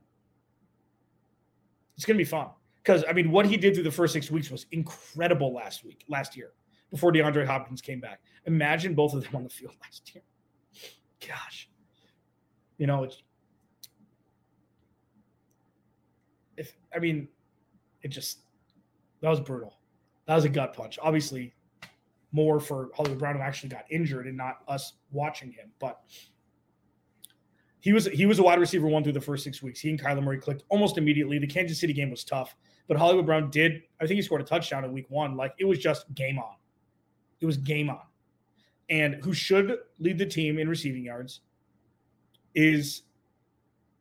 It's 1.97 2.07
going 2.07 2.17
to 2.17 2.25
be 2.25 2.29
fun 2.29 2.49
because 2.83 3.05
I 3.09 3.13
mean, 3.13 3.31
what 3.31 3.47
he 3.47 3.57
did 3.57 3.75
through 3.75 3.85
the 3.85 3.91
first 3.91 4.13
six 4.13 4.31
weeks 4.31 4.51
was 4.51 4.67
incredible 4.73 5.55
last 5.55 5.85
week, 5.85 6.05
last 6.09 6.37
year, 6.37 6.53
before 6.91 7.13
DeAndre 7.13 7.47
Hopkins 7.47 7.81
came 7.81 8.01
back. 8.01 8.21
Imagine 8.47 8.95
both 8.95 9.15
of 9.15 9.23
them 9.23 9.37
on 9.37 9.45
the 9.45 9.51
field 9.51 9.75
last 9.83 10.15
year. 10.15 10.25
Gosh, 11.21 11.69
you 12.79 12.87
know, 12.87 13.05
it's 13.05 13.23
if 16.57 16.77
I 16.95 16.99
mean, 16.99 17.29
it 18.03 18.09
just 18.09 18.41
that 19.21 19.29
was 19.29 19.41
brutal. 19.41 19.77
That 20.27 20.37
was 20.37 20.45
a 20.45 20.49
gut 20.49 20.75
punch. 20.75 20.99
Obviously, 21.03 21.55
more 22.33 22.61
for 22.61 22.91
Hollywood 22.95 23.19
Brown 23.19 23.37
who 23.37 23.43
actually 23.43 23.69
got 23.69 23.85
injured 23.91 24.27
and 24.27 24.37
not 24.37 24.59
us 24.69 24.95
watching 25.11 25.53
him, 25.53 25.71
but 25.79 26.01
he 27.81 27.93
was 27.93 28.07
he 28.07 28.27
was 28.27 28.39
a 28.39 28.43
wide 28.43 28.61
receiver 28.61 28.87
one 28.87 29.03
through 29.03 29.13
the 29.13 29.21
first 29.21 29.45
six 29.45 29.63
weeks. 29.63 29.81
He 29.81 29.91
and 29.91 30.01
Kyler 30.01 30.23
Murray 30.23 30.39
clicked 30.39 30.63
almost 30.69 30.99
immediately. 30.99 31.39
The 31.39 31.47
Kansas 31.47 31.81
City 31.81 31.93
game 31.93 32.11
was 32.11 32.25
tough, 32.25 32.55
but 32.87 32.97
Hollywood 32.97 33.27
Brown 33.27 33.51
did. 33.51 33.83
I 34.01 34.07
think 34.07 34.17
he 34.17 34.23
scored 34.23 34.41
a 34.41 34.45
touchdown 34.45 34.85
in 34.85 34.93
week 34.93 35.07
one. 35.09 35.37
Like 35.37 35.55
it 35.59 35.65
was 35.65 35.79
just 35.79 36.13
game 36.15 36.39
on. 36.39 36.55
It 37.41 37.47
was 37.47 37.57
game 37.57 37.91
on. 37.91 38.03
And 38.89 39.17
who 39.17 39.33
should 39.33 39.79
lead 39.99 40.19
the 40.19 40.27
team 40.27 40.59
in 40.59 40.69
receiving 40.69 41.05
yards 41.05 41.41
is 42.55 43.03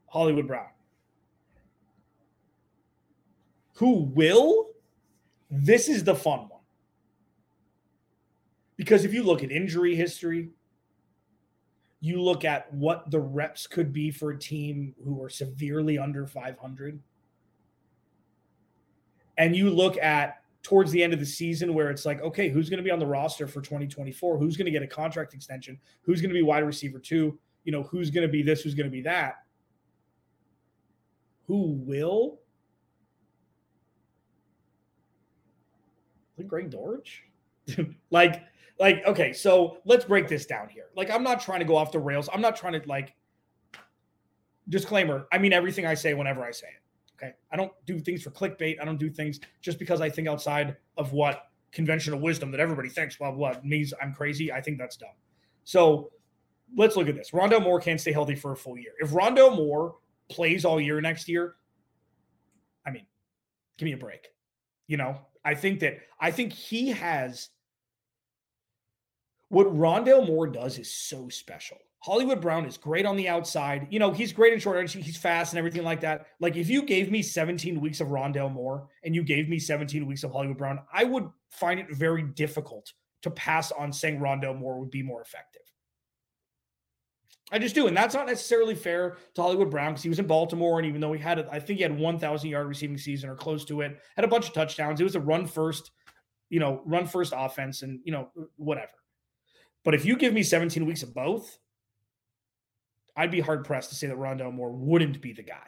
Hollywood 0.07 0.47
Brown. 0.47 0.67
Who 3.75 4.03
will? 4.13 4.67
This 5.51 5.89
is 5.89 6.03
the 6.05 6.15
fun 6.15 6.47
one. 6.47 6.61
Because 8.77 9.05
if 9.05 9.13
you 9.13 9.21
look 9.21 9.43
at 9.43 9.51
injury 9.51 9.95
history, 9.95 10.49
you 11.99 12.19
look 12.19 12.43
at 12.43 12.73
what 12.73 13.11
the 13.11 13.19
reps 13.19 13.67
could 13.67 13.93
be 13.93 14.09
for 14.09 14.31
a 14.31 14.39
team 14.39 14.95
who 15.03 15.21
are 15.21 15.29
severely 15.29 15.99
under 15.99 16.25
500 16.25 16.99
and 19.37 19.55
you 19.55 19.69
look 19.69 19.97
at 19.97 20.41
towards 20.63 20.91
the 20.91 21.01
end 21.03 21.13
of 21.13 21.19
the 21.19 21.25
season 21.25 21.73
where 21.73 21.89
it's 21.89 22.05
like 22.05 22.21
okay 22.21 22.49
who's 22.49 22.69
going 22.69 22.79
to 22.79 22.83
be 22.83 22.91
on 22.91 22.99
the 22.99 23.05
roster 23.05 23.47
for 23.47 23.61
2024 23.61 24.37
who's 24.37 24.57
going 24.57 24.65
to 24.65 24.71
get 24.71 24.83
a 24.83 24.87
contract 24.87 25.33
extension? 25.33 25.79
Who's 26.01 26.21
going 26.21 26.29
to 26.29 26.35
be 26.35 26.41
wide 26.41 26.65
receiver 26.65 26.99
two? 26.99 27.37
You 27.63 27.71
know 27.71 27.83
who's 27.83 28.09
going 28.09 28.27
to 28.27 28.31
be 28.31 28.41
this? 28.41 28.61
Who's 28.61 28.73
going 28.73 28.87
to 28.87 28.91
be 28.91 29.01
that? 29.01 29.35
Who 31.45 31.73
will 31.85 32.40
the 36.41 36.47
Greg 36.47 36.69
Dortch? 36.69 37.23
Like 38.09 38.43
like 38.79 39.05
okay 39.05 39.31
so 39.31 39.77
let's 39.85 40.03
break 40.03 40.27
this 40.27 40.45
down 40.45 40.67
here. 40.67 40.87
Like 40.95 41.09
i'm 41.11 41.23
not 41.23 41.39
trying 41.39 41.59
to 41.59 41.65
go 41.65 41.75
off 41.77 41.91
the 41.91 41.99
rails. 41.99 42.27
I'm 42.33 42.41
not 42.41 42.55
trying 42.55 42.73
to 42.73 42.87
like 42.87 43.13
disclaimer 44.69 45.27
i 45.31 45.37
mean 45.37 45.53
everything 45.53 45.85
i 45.85 45.93
say 45.93 46.13
whenever 46.13 46.43
i 46.43 46.51
say 46.51 46.67
it 46.67 46.81
okay? 47.15 47.33
I 47.51 47.57
don't 47.57 47.71
do 47.85 47.99
things 47.99 48.21
for 48.21 48.29
clickbait. 48.29 48.79
I 48.79 48.85
don't 48.85 48.99
do 48.99 49.09
things 49.09 49.39
just 49.61 49.79
because 49.79 50.01
i 50.01 50.09
think 50.09 50.27
outside 50.27 50.77
of 50.97 51.13
what 51.13 51.47
conventional 51.71 52.19
wisdom 52.19 52.51
that 52.51 52.59
everybody 52.59 52.89
thinks 52.89 53.15
blah 53.15 53.31
blah 53.31 53.55
means 53.63 53.93
i'm 54.01 54.13
crazy. 54.13 54.51
I 54.51 54.61
think 54.61 54.77
that's 54.77 54.97
dumb. 54.97 55.15
So 55.63 56.11
let's 56.75 56.95
look 56.95 57.07
at 57.07 57.15
this. 57.15 57.31
Rondale 57.31 57.61
Moore 57.61 57.79
can't 57.79 58.01
stay 58.01 58.11
healthy 58.11 58.35
for 58.35 58.51
a 58.51 58.57
full 58.57 58.77
year. 58.77 58.93
If 58.99 59.11
Rondale 59.11 59.55
Moore 59.55 59.95
plays 60.31 60.65
all 60.65 60.79
year 60.79 60.99
next 61.01 61.27
year 61.27 61.55
i 62.85 62.89
mean 62.89 63.05
give 63.77 63.85
me 63.85 63.91
a 63.91 63.97
break 63.97 64.29
you 64.87 64.97
know 64.97 65.19
i 65.43 65.53
think 65.53 65.79
that 65.79 65.99
i 66.19 66.31
think 66.31 66.53
he 66.53 66.89
has 66.89 67.49
what 69.51 69.67
Rondale 69.67 70.25
Moore 70.25 70.47
does 70.47 70.79
is 70.79 70.93
so 70.93 71.27
special. 71.27 71.77
Hollywood 71.99 72.39
Brown 72.39 72.65
is 72.65 72.77
great 72.77 73.05
on 73.05 73.17
the 73.17 73.27
outside. 73.27 73.85
You 73.89 73.99
know, 73.99 74.11
he's 74.11 74.31
great 74.31 74.53
in 74.53 74.59
short 74.59 74.77
range. 74.77 74.93
He's 74.93 75.17
fast 75.17 75.51
and 75.51 75.59
everything 75.59 75.83
like 75.83 75.99
that. 76.01 76.27
Like, 76.39 76.55
if 76.55 76.69
you 76.69 76.83
gave 76.83 77.11
me 77.11 77.21
17 77.21 77.81
weeks 77.81 77.99
of 77.99 78.07
Rondale 78.07 78.51
Moore 78.51 78.87
and 79.03 79.13
you 79.13 79.23
gave 79.23 79.49
me 79.49 79.59
17 79.59 80.05
weeks 80.07 80.23
of 80.23 80.31
Hollywood 80.31 80.57
Brown, 80.57 80.79
I 80.93 81.03
would 81.03 81.29
find 81.49 81.81
it 81.81 81.93
very 81.93 82.23
difficult 82.23 82.93
to 83.23 83.29
pass 83.29 83.73
on 83.73 83.91
saying 83.91 84.19
Rondale 84.19 84.57
Moore 84.57 84.79
would 84.79 84.89
be 84.89 85.03
more 85.03 85.21
effective. 85.21 85.60
I 87.51 87.59
just 87.59 87.75
do. 87.75 87.87
And 87.87 87.95
that's 87.95 88.15
not 88.15 88.27
necessarily 88.27 88.75
fair 88.75 89.17
to 89.35 89.41
Hollywood 89.41 89.69
Brown 89.69 89.91
because 89.91 90.03
he 90.03 90.09
was 90.09 90.19
in 90.19 90.27
Baltimore. 90.27 90.79
And 90.79 90.87
even 90.87 91.01
though 91.01 91.11
he 91.11 91.19
had, 91.19 91.39
a, 91.39 91.49
I 91.51 91.59
think 91.59 91.77
he 91.77 91.83
had 91.83 91.97
1,000 91.97 92.49
yard 92.49 92.67
receiving 92.67 92.97
season 92.97 93.29
or 93.29 93.35
close 93.35 93.65
to 93.65 93.81
it, 93.81 93.99
had 94.15 94.25
a 94.25 94.29
bunch 94.29 94.47
of 94.47 94.53
touchdowns. 94.53 95.01
It 95.01 95.03
was 95.03 95.15
a 95.15 95.19
run 95.19 95.45
first, 95.45 95.91
you 96.49 96.59
know, 96.59 96.81
run 96.85 97.05
first 97.05 97.33
offense 97.35 97.81
and, 97.81 97.99
you 98.05 98.11
know, 98.11 98.29
whatever. 98.55 98.93
But 99.83 99.95
if 99.95 100.05
you 100.05 100.15
give 100.15 100.33
me 100.33 100.43
17 100.43 100.85
weeks 100.85 101.03
of 101.03 101.13
both, 101.13 101.57
I'd 103.17 103.31
be 103.31 103.41
hard 103.41 103.65
pressed 103.65 103.89
to 103.89 103.95
say 103.95 104.07
that 104.07 104.17
Rondale 104.17 104.53
Moore 104.53 104.71
wouldn't 104.71 105.21
be 105.21 105.33
the 105.33 105.43
guy. 105.43 105.67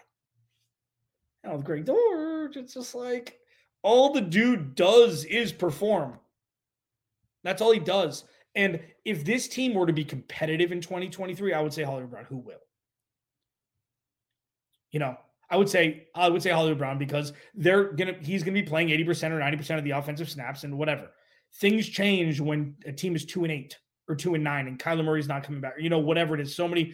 Now 1.44 1.56
with 1.56 1.66
Greg 1.66 1.86
Dortch, 1.86 2.56
it's 2.56 2.76
just 2.76 2.96
like 2.96 3.38
all 3.82 4.14
the 4.14 4.22
dude 4.22 4.76
does 4.76 5.26
is 5.26 5.52
perform. 5.52 6.20
That's 7.44 7.62
all 7.62 7.74
he 7.74 7.80
does. 7.80 8.24
And 8.56 8.80
if 9.04 9.26
this 9.26 9.48
team 9.48 9.74
were 9.74 9.88
to 9.88 9.94
be 9.94 10.06
competitive 10.06 10.72
in 10.72 10.82
2023, 10.82 11.54
I 11.54 11.62
would 11.62 11.74
say 11.74 11.84
Hollywood 11.84 12.12
Brown, 12.12 12.26
who 12.26 12.38
will? 12.38 12.62
You 14.92 15.00
know, 15.00 15.18
I 15.50 15.58
would 15.58 15.70
say 15.70 16.08
I 16.16 16.30
would 16.30 16.42
say 16.42 16.52
Hollywood 16.52 16.78
Brown 16.78 16.98
because 16.98 17.34
they're 17.56 17.94
gonna 17.94 18.16
he's 18.22 18.44
gonna 18.44 18.54
be 18.54 18.64
playing 18.64 18.90
80% 18.90 19.32
or 19.32 19.40
90% 19.40 19.78
of 19.78 19.84
the 19.84 19.92
offensive 19.92 20.30
snaps 20.30 20.64
and 20.64 20.78
whatever. 20.78 21.12
Things 21.60 21.88
change 21.88 22.40
when 22.40 22.76
a 22.86 22.92
team 22.92 23.16
is 23.16 23.26
two 23.26 23.44
and 23.44 23.52
eight 23.52 23.78
or 24.08 24.16
two 24.16 24.36
and 24.36 24.44
nine 24.44 24.68
and 24.68 24.80
Kyler 24.80 25.04
Murray's 25.04 25.28
not 25.28 25.44
coming 25.44 25.62
back, 25.62 25.74
you 25.80 25.90
know, 25.90 26.00
whatever 26.00 26.36
it 26.36 26.42
is. 26.42 26.56
So 26.56 26.68
many 26.68 26.94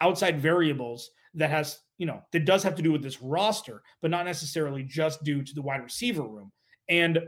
outside 0.00 0.40
variables 0.40 1.10
that 1.34 1.50
has, 1.50 1.78
you 1.98 2.06
know, 2.06 2.22
that 2.32 2.44
does 2.44 2.62
have 2.62 2.74
to 2.76 2.82
do 2.82 2.92
with 2.92 3.02
this 3.02 3.22
roster, 3.22 3.82
but 4.02 4.10
not 4.10 4.24
necessarily 4.24 4.82
just 4.82 5.22
due 5.22 5.42
to 5.42 5.54
the 5.54 5.62
wide 5.62 5.82
receiver 5.82 6.22
room. 6.22 6.50
And 6.88 7.20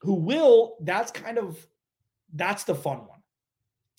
who 0.00 0.14
will, 0.14 0.76
that's 0.82 1.10
kind 1.12 1.38
of 1.38 1.66
that's 2.36 2.64
the 2.64 2.74
fun 2.74 2.98
one. 2.98 3.20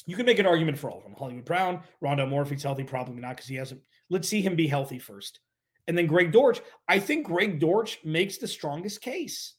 You 0.05 0.15
can 0.15 0.25
make 0.25 0.39
an 0.39 0.45
argument 0.45 0.77
for 0.77 0.89
all 0.89 0.99
of 0.99 1.03
them. 1.03 1.15
Hollywood 1.17 1.45
Brown, 1.45 1.81
Rondale 2.01 2.29
Moore, 2.29 2.43
if 2.43 2.49
he's 2.49 2.63
healthy, 2.63 2.83
probably 2.83 3.19
not 3.21 3.35
because 3.35 3.47
he 3.47 3.55
hasn't. 3.55 3.81
Let's 4.09 4.29
see 4.29 4.41
him 4.41 4.55
be 4.55 4.67
healthy 4.67 4.99
first. 4.99 5.41
And 5.87 5.97
then 5.97 6.07
Greg 6.07 6.31
Dortch. 6.31 6.61
I 6.87 6.99
think 6.99 7.27
Greg 7.27 7.59
Dortch 7.59 7.99
makes 8.03 8.37
the 8.37 8.47
strongest 8.47 9.01
case. 9.01 9.53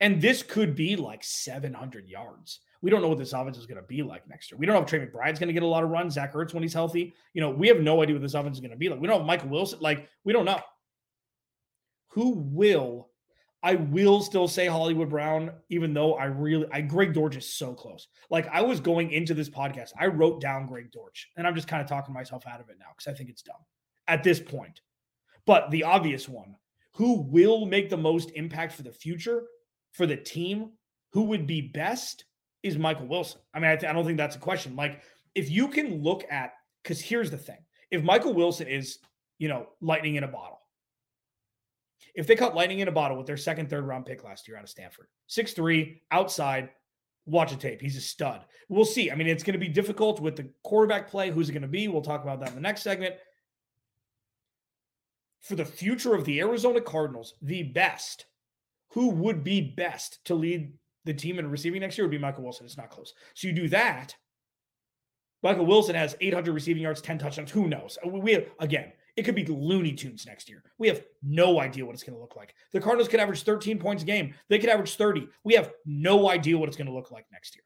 And 0.00 0.20
this 0.20 0.42
could 0.42 0.74
be 0.74 0.96
like 0.96 1.22
700 1.22 2.08
yards. 2.08 2.60
We 2.82 2.90
don't 2.90 3.00
know 3.00 3.08
what 3.08 3.18
this 3.18 3.32
offense 3.32 3.56
is 3.56 3.66
going 3.66 3.80
to 3.80 3.86
be 3.86 4.02
like 4.02 4.28
next 4.28 4.50
year. 4.50 4.58
We 4.58 4.66
don't 4.66 4.74
know 4.74 4.82
if 4.82 4.86
Trey 4.86 5.00
McBride's 5.00 5.38
going 5.38 5.48
to 5.48 5.54
get 5.54 5.62
a 5.62 5.66
lot 5.66 5.84
of 5.84 5.90
runs. 5.90 6.14
Zach 6.14 6.34
Ertz 6.34 6.52
when 6.52 6.62
he's 6.62 6.74
healthy. 6.74 7.14
You 7.32 7.40
know, 7.40 7.50
we 7.50 7.68
have 7.68 7.80
no 7.80 8.02
idea 8.02 8.14
what 8.14 8.22
this 8.22 8.34
offense 8.34 8.56
is 8.56 8.60
going 8.60 8.72
to 8.72 8.76
be 8.76 8.88
like. 8.88 9.00
We 9.00 9.06
don't 9.06 9.20
know 9.20 9.26
Michael 9.26 9.48
Wilson. 9.48 9.78
Like, 9.80 10.08
we 10.24 10.32
don't 10.32 10.44
know. 10.44 10.60
Who 12.08 12.34
will 12.34 13.08
I 13.64 13.76
will 13.76 14.20
still 14.20 14.46
say 14.46 14.66
Hollywood 14.66 15.08
Brown, 15.08 15.50
even 15.70 15.94
though 15.94 16.16
I 16.16 16.26
really, 16.26 16.66
I 16.70 16.82
Greg 16.82 17.14
Dortch 17.14 17.34
is 17.34 17.48
so 17.48 17.72
close. 17.72 18.08
Like 18.28 18.46
I 18.52 18.60
was 18.60 18.78
going 18.78 19.10
into 19.10 19.32
this 19.32 19.48
podcast, 19.48 19.92
I 19.98 20.08
wrote 20.08 20.42
down 20.42 20.66
Greg 20.66 20.92
Dortch, 20.92 21.30
and 21.38 21.46
I'm 21.46 21.54
just 21.54 21.66
kind 21.66 21.80
of 21.80 21.88
talking 21.88 22.12
myself 22.12 22.46
out 22.46 22.60
of 22.60 22.68
it 22.68 22.76
now 22.78 22.88
because 22.94 23.10
I 23.10 23.16
think 23.16 23.30
it's 23.30 23.40
dumb 23.40 23.56
at 24.06 24.22
this 24.22 24.38
point. 24.38 24.82
But 25.46 25.70
the 25.70 25.84
obvious 25.84 26.28
one, 26.28 26.56
who 26.92 27.22
will 27.22 27.64
make 27.64 27.88
the 27.88 27.96
most 27.96 28.32
impact 28.34 28.74
for 28.74 28.82
the 28.82 28.92
future 28.92 29.44
for 29.92 30.06
the 30.06 30.16
team, 30.16 30.72
who 31.14 31.22
would 31.22 31.46
be 31.46 31.62
best, 31.62 32.26
is 32.62 32.76
Michael 32.76 33.06
Wilson. 33.06 33.40
I 33.54 33.60
mean, 33.60 33.70
I, 33.70 33.76
th- 33.76 33.88
I 33.88 33.94
don't 33.94 34.04
think 34.04 34.18
that's 34.18 34.36
a 34.36 34.40
question. 34.40 34.76
Like 34.76 35.00
if 35.34 35.50
you 35.50 35.68
can 35.68 36.02
look 36.02 36.22
at, 36.30 36.52
because 36.82 37.00
here's 37.00 37.30
the 37.30 37.38
thing: 37.38 37.64
if 37.90 38.02
Michael 38.02 38.34
Wilson 38.34 38.68
is, 38.68 38.98
you 39.38 39.48
know, 39.48 39.68
lightning 39.80 40.16
in 40.16 40.24
a 40.24 40.28
bottle 40.28 40.60
if 42.14 42.26
they 42.26 42.36
caught 42.36 42.54
lightning 42.54 42.80
in 42.80 42.88
a 42.88 42.92
bottle 42.92 43.16
with 43.16 43.26
their 43.26 43.36
second, 43.36 43.68
third 43.68 43.84
round 43.84 44.06
pick 44.06 44.24
last 44.24 44.46
year 44.46 44.56
out 44.56 44.62
of 44.62 44.70
Stanford, 44.70 45.08
six 45.26 45.52
three 45.52 46.02
outside, 46.10 46.70
watch 47.26 47.52
a 47.52 47.56
tape. 47.56 47.80
He's 47.80 47.96
a 47.96 48.00
stud. 48.00 48.44
We'll 48.68 48.84
see. 48.84 49.10
I 49.10 49.14
mean, 49.14 49.26
it's 49.26 49.42
going 49.42 49.54
to 49.54 49.58
be 49.58 49.68
difficult 49.68 50.20
with 50.20 50.36
the 50.36 50.48
quarterback 50.62 51.10
play. 51.10 51.30
Who's 51.30 51.48
it 51.48 51.52
going 51.52 51.62
to 51.62 51.68
be? 51.68 51.88
We'll 51.88 52.02
talk 52.02 52.22
about 52.22 52.40
that 52.40 52.50
in 52.50 52.54
the 52.54 52.60
next 52.60 52.82
segment. 52.82 53.14
For 55.40 55.56
the 55.56 55.64
future 55.64 56.14
of 56.14 56.24
the 56.24 56.40
Arizona 56.40 56.80
Cardinals, 56.80 57.34
the 57.42 57.64
best, 57.64 58.26
who 58.92 59.10
would 59.10 59.44
be 59.44 59.60
best 59.60 60.24
to 60.26 60.34
lead 60.34 60.72
the 61.04 61.12
team 61.12 61.38
in 61.38 61.50
receiving 61.50 61.80
next 61.80 61.98
year 61.98 62.06
would 62.06 62.10
be 62.10 62.18
Michael 62.18 62.44
Wilson. 62.44 62.64
It's 62.64 62.78
not 62.78 62.90
close. 62.90 63.12
So 63.34 63.48
you 63.48 63.52
do 63.52 63.68
that. 63.68 64.14
Michael 65.42 65.66
Wilson 65.66 65.94
has 65.94 66.16
800 66.22 66.52
receiving 66.52 66.82
yards, 66.82 67.02
10 67.02 67.18
touchdowns. 67.18 67.50
Who 67.50 67.68
knows? 67.68 67.98
We 68.06 68.46
again, 68.58 68.92
it 69.16 69.22
could 69.24 69.34
be 69.34 69.44
Looney 69.44 69.92
Tunes 69.92 70.26
next 70.26 70.48
year. 70.48 70.62
We 70.78 70.88
have 70.88 71.04
no 71.22 71.60
idea 71.60 71.86
what 71.86 71.94
it's 71.94 72.02
going 72.02 72.16
to 72.16 72.20
look 72.20 72.36
like. 72.36 72.54
The 72.72 72.80
Cardinals 72.80 73.08
could 73.08 73.20
average 73.20 73.42
13 73.42 73.78
points 73.78 74.02
a 74.02 74.06
game. 74.06 74.34
They 74.48 74.58
could 74.58 74.68
average 74.68 74.96
30. 74.96 75.28
We 75.44 75.54
have 75.54 75.72
no 75.86 76.28
idea 76.28 76.58
what 76.58 76.68
it's 76.68 76.76
going 76.76 76.88
to 76.88 76.92
look 76.92 77.10
like 77.10 77.26
next 77.32 77.54
year. 77.54 77.64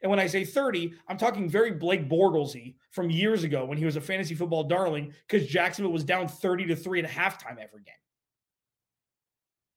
And 0.00 0.10
when 0.10 0.20
I 0.20 0.26
say 0.26 0.44
30, 0.44 0.94
I'm 1.08 1.16
talking 1.16 1.48
very 1.48 1.72
Blake 1.72 2.08
Bortlesy 2.08 2.76
from 2.90 3.10
years 3.10 3.44
ago 3.44 3.64
when 3.64 3.78
he 3.78 3.84
was 3.84 3.96
a 3.96 4.00
fantasy 4.00 4.34
football 4.34 4.64
darling 4.64 5.12
because 5.28 5.46
Jacksonville 5.46 5.92
was 5.92 6.04
down 6.04 6.28
30 6.28 6.66
to 6.66 6.76
3 6.76 7.02
at 7.02 7.10
halftime 7.10 7.58
every 7.58 7.82
game. 7.82 7.94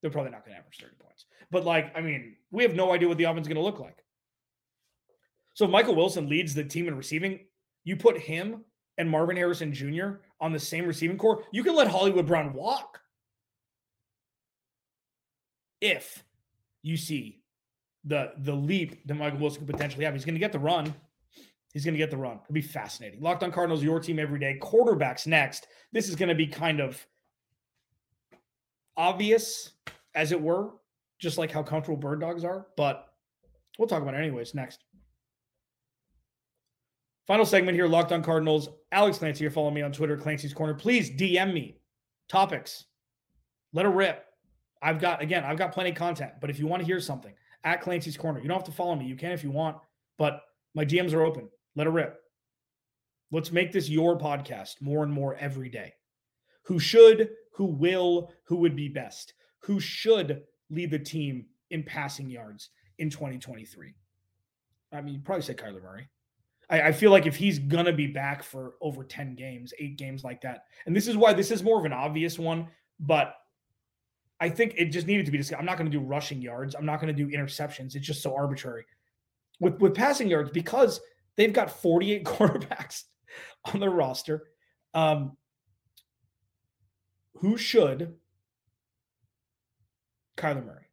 They're 0.02 0.12
probably 0.12 0.32
not 0.32 0.46
going 0.46 0.54
to 0.56 0.60
average 0.60 0.80
30 0.80 0.96
points. 1.00 1.26
But, 1.50 1.66
like, 1.66 1.92
I 1.96 2.02
mean, 2.02 2.36
we 2.52 2.64
have 2.64 2.76
no 2.76 2.92
idea 2.92 3.08
what 3.08 3.18
the 3.18 3.26
offense 3.26 3.46
is 3.46 3.48
going 3.48 3.62
to 3.62 3.64
look 3.64 3.80
like. 3.80 4.04
So, 5.54 5.66
if 5.66 5.72
Michael 5.72 5.96
Wilson 5.96 6.30
leads 6.30 6.54
the 6.54 6.64
team 6.64 6.88
in 6.88 6.96
receiving, 6.96 7.40
you 7.84 7.98
put 7.98 8.18
him 8.18 8.64
and 9.01 9.10
Marvin 9.10 9.36
Harrison 9.36 9.74
Jr. 9.74 10.20
on 10.39 10.53
the 10.53 10.60
same 10.60 10.86
receiving 10.86 11.17
core, 11.17 11.43
you 11.51 11.63
can 11.63 11.75
let 11.75 11.88
Hollywood 11.88 12.27
Brown 12.27 12.53
walk. 12.53 13.01
If 15.81 16.24
you 16.84 16.96
see 16.98 17.41
the 18.05 18.34
the 18.38 18.53
leap 18.53 19.05
that 19.08 19.15
Michael 19.15 19.39
Wilson 19.39 19.65
could 19.65 19.74
potentially 19.74 20.05
have, 20.05 20.13
he's 20.13 20.24
going 20.24 20.36
to 20.36 20.39
get 20.39 20.51
the 20.51 20.60
run. 20.60 20.93
He's 21.74 21.84
going 21.84 21.96
to 21.96 21.98
get 21.98 22.12
the 22.12 22.17
run. 22.17 22.39
It'll 22.43 22.53
be 22.53 22.62
fascinating. 22.62 23.22
Locked 23.22 23.43
on 23.43 23.51
Cardinals, 23.51 23.81
your 23.81 24.00
team 24.00 24.20
every 24.20 24.39
day. 24.39 24.60
Quarterbacks 24.62 25.26
next. 25.26 25.67
This 25.91 26.08
is 26.08 26.15
going 26.15 26.30
to 26.30 26.36
be 26.36 26.45
kind 26.45 26.80
of 26.80 27.04
obvious, 28.95 29.71
as 30.13 30.32
it 30.32 30.39
were, 30.41 30.73
just 31.17 31.39
like 31.39 31.49
how 31.49 31.63
comfortable 31.63 31.97
bird 31.97 32.19
dogs 32.19 32.43
are. 32.43 32.67
But 32.78 33.08
we'll 33.80 33.88
talk 33.88 34.04
about 34.04 34.13
it 34.13 34.17
anyways 34.17 34.54
next. 34.54 34.84
Final 37.27 37.45
segment 37.45 37.75
here, 37.75 37.88
Locked 37.88 38.12
on 38.12 38.23
Cardinals. 38.23 38.69
Alex 38.91 39.19
Clancy, 39.19 39.43
you're 39.43 39.51
following 39.51 39.75
me 39.75 39.81
on 39.81 39.91
Twitter, 39.91 40.17
Clancy's 40.17 40.53
Corner. 40.53 40.73
Please 40.73 41.12
DM 41.12 41.53
me 41.53 41.77
topics. 42.27 42.86
Let 43.73 43.86
it 43.86 43.89
rip. 43.89 44.25
I've 44.81 44.99
got, 44.99 45.21
again, 45.21 45.43
I've 45.43 45.57
got 45.57 45.71
plenty 45.71 45.91
of 45.91 45.95
content, 45.95 46.31
but 46.41 46.49
if 46.49 46.60
you 46.60 46.67
want 46.67 46.81
to 46.81 46.86
hear 46.86 46.99
something 46.99 47.34
at 47.63 47.81
Clancy's 47.81 48.17
Corner, 48.17 48.39
you 48.39 48.47
don't 48.47 48.57
have 48.57 48.65
to 48.65 48.71
follow 48.71 48.95
me. 48.95 49.05
You 49.05 49.15
can 49.15 49.31
if 49.31 49.43
you 49.43 49.51
want, 49.51 49.77
but 50.17 50.41
my 50.73 50.84
DMs 50.84 51.13
are 51.13 51.21
open. 51.21 51.47
Let 51.75 51.88
it 51.88 51.91
rip. 51.91 52.19
Let's 53.31 53.51
make 53.51 53.71
this 53.71 53.88
your 53.88 54.17
podcast 54.17 54.81
more 54.81 55.03
and 55.03 55.13
more 55.13 55.36
every 55.36 55.69
day. 55.69 55.93
Who 56.63 56.79
should, 56.79 57.29
who 57.53 57.65
will, 57.65 58.34
who 58.45 58.57
would 58.57 58.75
be 58.75 58.89
best? 58.89 59.34
Who 59.60 59.79
should 59.79 60.41
lead 60.69 60.91
the 60.91 60.99
team 60.99 61.45
in 61.69 61.84
passing 61.84 62.29
yards 62.29 62.69
in 62.97 63.10
2023? 63.10 63.93
I 64.91 65.01
mean, 65.01 65.15
you 65.15 65.21
probably 65.21 65.43
say 65.43 65.53
Kyler 65.53 65.81
Murray. 65.81 66.10
I, 66.71 66.81
I 66.81 66.91
feel 66.91 67.12
like 67.12 67.27
if 67.27 67.36
he's 67.36 67.60
gonna 67.60 67.93
be 67.93 68.07
back 68.07 68.41
for 68.41 68.75
over 68.81 69.03
10 69.03 69.36
games, 69.36 69.73
eight 69.77 69.97
games 69.97 70.23
like 70.23 70.41
that, 70.41 70.65
and 70.86 70.95
this 70.95 71.07
is 71.07 71.15
why 71.17 71.34
this 71.34 71.51
is 71.51 71.62
more 71.62 71.77
of 71.77 71.86
an 71.86 71.93
obvious 71.93 72.39
one, 72.39 72.67
but 72.99 73.36
I 74.39 74.49
think 74.49 74.73
it 74.75 74.86
just 74.86 75.05
needed 75.05 75.27
to 75.27 75.31
be 75.31 75.38
discussed. 75.38 75.60
I'm 75.60 75.67
not 75.67 75.77
to 75.91 75.97
do 75.97 76.03
rushing 76.03 76.41
yards. 76.41 76.73
I'm 76.73 76.86
not 76.86 76.99
to 77.15 77.25
do 77.25 77.29
interceptions. 77.29 77.95
It's 77.95 78.07
just 78.07 78.23
so 78.23 78.36
arbitrary. 78.36 78.86
With 79.60 79.79
with 79.79 79.93
passing 79.93 80.27
yards, 80.27 80.49
because 80.49 80.99
they've 81.36 81.53
got 81.53 81.69
48 81.69 82.25
quarterbacks 82.25 83.03
on 83.71 83.79
their 83.79 83.91
roster. 83.91 84.47
Um, 84.95 85.38
who 87.36 87.57
should 87.57 88.15
Kyler 90.38 90.65
Murray? 90.65 90.88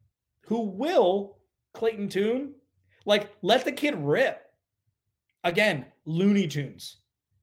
Who 0.45 0.61
will 0.61 1.39
Clayton 1.73 2.09
Tune? 2.09 2.53
Like, 3.05 3.31
let 3.41 3.65
the 3.65 3.71
kid 3.71 3.95
rip. 3.95 4.41
Again, 5.43 5.85
Looney 6.05 6.47
Tunes. 6.47 6.97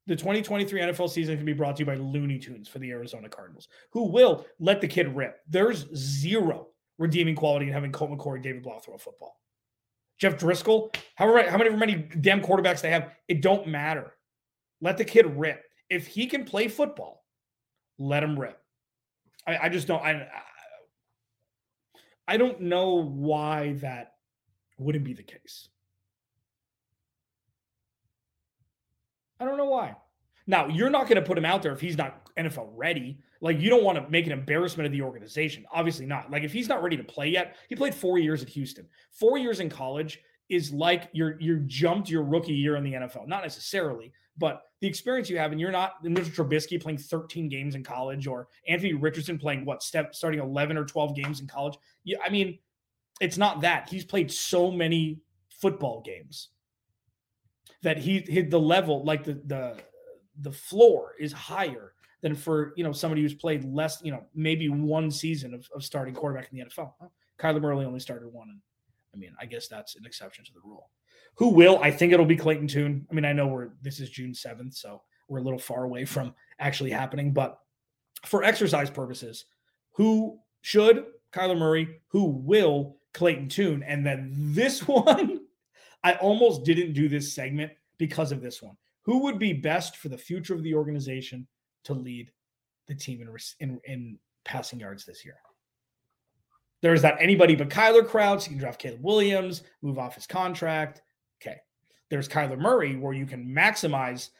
The 0.06 0.14
2023 0.14 0.80
NFL 0.80 1.10
season 1.10 1.36
can 1.36 1.44
be 1.44 1.52
brought 1.52 1.76
to 1.76 1.80
you 1.80 1.86
by 1.86 1.96
Looney 1.96 2.38
Tunes 2.38 2.68
for 2.68 2.78
the 2.78 2.90
Arizona 2.90 3.28
Cardinals, 3.28 3.68
who 3.90 4.04
will 4.04 4.46
let 4.60 4.80
the 4.80 4.86
kid 4.86 5.14
rip. 5.16 5.38
There's 5.48 5.88
zero 5.96 6.68
redeeming 6.98 7.34
quality 7.34 7.66
in 7.66 7.72
having 7.72 7.90
Colt 7.90 8.12
McCoy 8.12 8.34
and 8.34 8.42
David 8.42 8.62
Blough 8.62 8.78
throw 8.78 8.94
a 8.94 8.98
football. 8.98 9.40
Jeff 10.18 10.38
Driskel, 10.38 10.94
however, 11.16 11.50
how 11.50 11.58
many 11.58 11.70
many 11.70 11.94
damn 12.20 12.40
quarterbacks 12.40 12.80
they 12.80 12.90
have, 12.90 13.10
it 13.28 13.42
don't 13.42 13.66
matter. 13.66 14.14
Let 14.80 14.96
the 14.96 15.04
kid 15.04 15.26
rip. 15.36 15.62
If 15.90 16.06
he 16.06 16.26
can 16.26 16.44
play 16.44 16.68
football, 16.68 17.24
let 17.98 18.22
him 18.22 18.38
rip. 18.38 18.58
I, 19.46 19.58
I 19.64 19.68
just 19.68 19.86
don't. 19.86 20.02
I, 20.02 20.26
I 22.28 22.36
don't 22.36 22.60
know 22.60 23.02
why 23.02 23.74
that 23.80 24.12
wouldn't 24.78 25.04
be 25.04 25.12
the 25.12 25.22
case. 25.22 25.68
I 29.40 29.44
don't 29.44 29.56
know 29.56 29.66
why. 29.66 29.96
Now, 30.46 30.68
you're 30.68 30.90
not 30.90 31.08
going 31.08 31.16
to 31.16 31.26
put 31.26 31.36
him 31.36 31.44
out 31.44 31.62
there 31.62 31.72
if 31.72 31.80
he's 31.80 31.98
not 31.98 32.30
NFL 32.36 32.68
ready. 32.74 33.18
Like, 33.40 33.60
you 33.60 33.68
don't 33.68 33.82
want 33.82 33.98
to 33.98 34.08
make 34.08 34.26
an 34.26 34.32
embarrassment 34.32 34.86
of 34.86 34.92
the 34.92 35.02
organization. 35.02 35.64
Obviously 35.72 36.06
not. 36.06 36.30
Like, 36.30 36.44
if 36.44 36.52
he's 36.52 36.68
not 36.68 36.82
ready 36.82 36.96
to 36.96 37.04
play 37.04 37.28
yet, 37.28 37.56
he 37.68 37.74
played 37.74 37.94
four 37.94 38.18
years 38.18 38.42
at 38.42 38.48
Houston. 38.50 38.86
Four 39.10 39.38
years 39.38 39.60
in 39.60 39.68
college 39.68 40.20
is 40.48 40.72
like 40.72 41.08
you're 41.12 41.40
you 41.40 41.58
jumped 41.66 42.08
your 42.08 42.22
rookie 42.22 42.54
year 42.54 42.76
in 42.76 42.84
the 42.84 42.92
NFL. 42.92 43.26
Not 43.26 43.42
necessarily, 43.42 44.12
but 44.38 44.62
the 44.80 44.86
experience 44.86 45.28
you 45.28 45.38
have, 45.38 45.50
and 45.50 45.60
you're 45.60 45.72
not 45.72 46.04
Mitch 46.04 46.26
Trubisky 46.26 46.80
playing 46.80 46.98
13 46.98 47.48
games 47.48 47.74
in 47.74 47.82
college, 47.82 48.26
or 48.28 48.48
Anthony 48.68 48.92
Richardson 48.92 49.38
playing 49.38 49.64
what 49.64 49.82
step 49.82 50.14
starting 50.14 50.40
11 50.40 50.76
or 50.76 50.84
12 50.84 51.16
games 51.16 51.40
in 51.40 51.48
college. 51.48 51.76
Yeah, 52.04 52.18
I 52.24 52.30
mean, 52.30 52.58
it's 53.20 53.36
not 53.36 53.62
that 53.62 53.88
he's 53.88 54.04
played 54.04 54.30
so 54.30 54.70
many 54.70 55.18
football 55.60 56.02
games 56.04 56.50
that 57.86 57.98
he 57.98 58.18
hit 58.26 58.50
the 58.50 58.58
level 58.58 59.04
like 59.04 59.22
the 59.22 59.40
the 59.46 59.76
the 60.40 60.50
floor 60.50 61.12
is 61.20 61.32
higher 61.32 61.92
than 62.20 62.34
for 62.34 62.72
you 62.76 62.82
know 62.82 62.90
somebody 62.90 63.22
who's 63.22 63.32
played 63.32 63.64
less 63.64 64.00
you 64.02 64.10
know 64.10 64.24
maybe 64.34 64.68
one 64.68 65.08
season 65.08 65.54
of, 65.54 65.68
of 65.72 65.84
starting 65.84 66.12
quarterback 66.12 66.48
in 66.50 66.58
the 66.58 66.64
NFL. 66.64 66.94
Well, 66.98 67.12
Kyler 67.38 67.60
Murray 67.60 67.84
only 67.84 68.00
started 68.00 68.32
one, 68.32 68.48
and 68.48 68.60
I 69.14 69.18
mean 69.18 69.36
I 69.40 69.46
guess 69.46 69.68
that's 69.68 69.94
an 69.94 70.04
exception 70.04 70.44
to 70.46 70.52
the 70.52 70.58
rule. 70.64 70.90
Who 71.36 71.50
will? 71.50 71.78
I 71.80 71.92
think 71.92 72.12
it'll 72.12 72.26
be 72.26 72.34
Clayton 72.34 72.66
Tune. 72.66 73.06
I 73.08 73.14
mean 73.14 73.24
I 73.24 73.32
know 73.32 73.46
we're 73.46 73.68
this 73.82 74.00
is 74.00 74.10
June 74.10 74.34
seventh, 74.34 74.74
so 74.74 75.00
we're 75.28 75.38
a 75.38 75.42
little 75.42 75.56
far 75.56 75.84
away 75.84 76.04
from 76.06 76.34
actually 76.58 76.90
happening, 76.90 77.32
but 77.32 77.60
for 78.24 78.42
exercise 78.42 78.90
purposes, 78.90 79.44
who 79.92 80.40
should 80.60 81.04
Kyler 81.32 81.56
Murray? 81.56 82.00
Who 82.08 82.24
will 82.24 82.96
Clayton 83.14 83.48
Tune? 83.48 83.84
And 83.84 84.04
then 84.04 84.32
this 84.34 84.80
one 84.88 85.45
I 86.04 86.14
almost 86.14 86.64
didn't 86.64 86.92
do 86.92 87.08
this 87.08 87.34
segment 87.34 87.72
because 87.98 88.32
of 88.32 88.42
this 88.42 88.62
one. 88.62 88.76
Who 89.02 89.18
would 89.22 89.38
be 89.38 89.52
best 89.52 89.96
for 89.96 90.08
the 90.08 90.18
future 90.18 90.54
of 90.54 90.62
the 90.62 90.74
organization 90.74 91.46
to 91.84 91.94
lead 91.94 92.30
the 92.88 92.94
team 92.94 93.20
in, 93.20 93.28
in, 93.60 93.80
in 93.84 94.18
passing 94.44 94.80
yards 94.80 95.04
this 95.04 95.24
year? 95.24 95.36
There 96.82 96.94
is 96.94 97.02
not 97.02 97.20
anybody 97.20 97.54
but 97.56 97.70
Kyler 97.70 98.06
Krause. 98.06 98.46
You 98.46 98.50
can 98.50 98.58
draft 98.58 98.80
Caleb 98.80 99.02
Williams, 99.02 99.62
move 99.82 99.98
off 99.98 100.14
his 100.14 100.26
contract. 100.26 101.02
Okay. 101.40 101.56
There's 102.10 102.28
Kyler 102.28 102.58
Murray, 102.58 102.96
where 102.96 103.12
you 103.12 103.26
can 103.26 103.46
maximize 103.46 104.30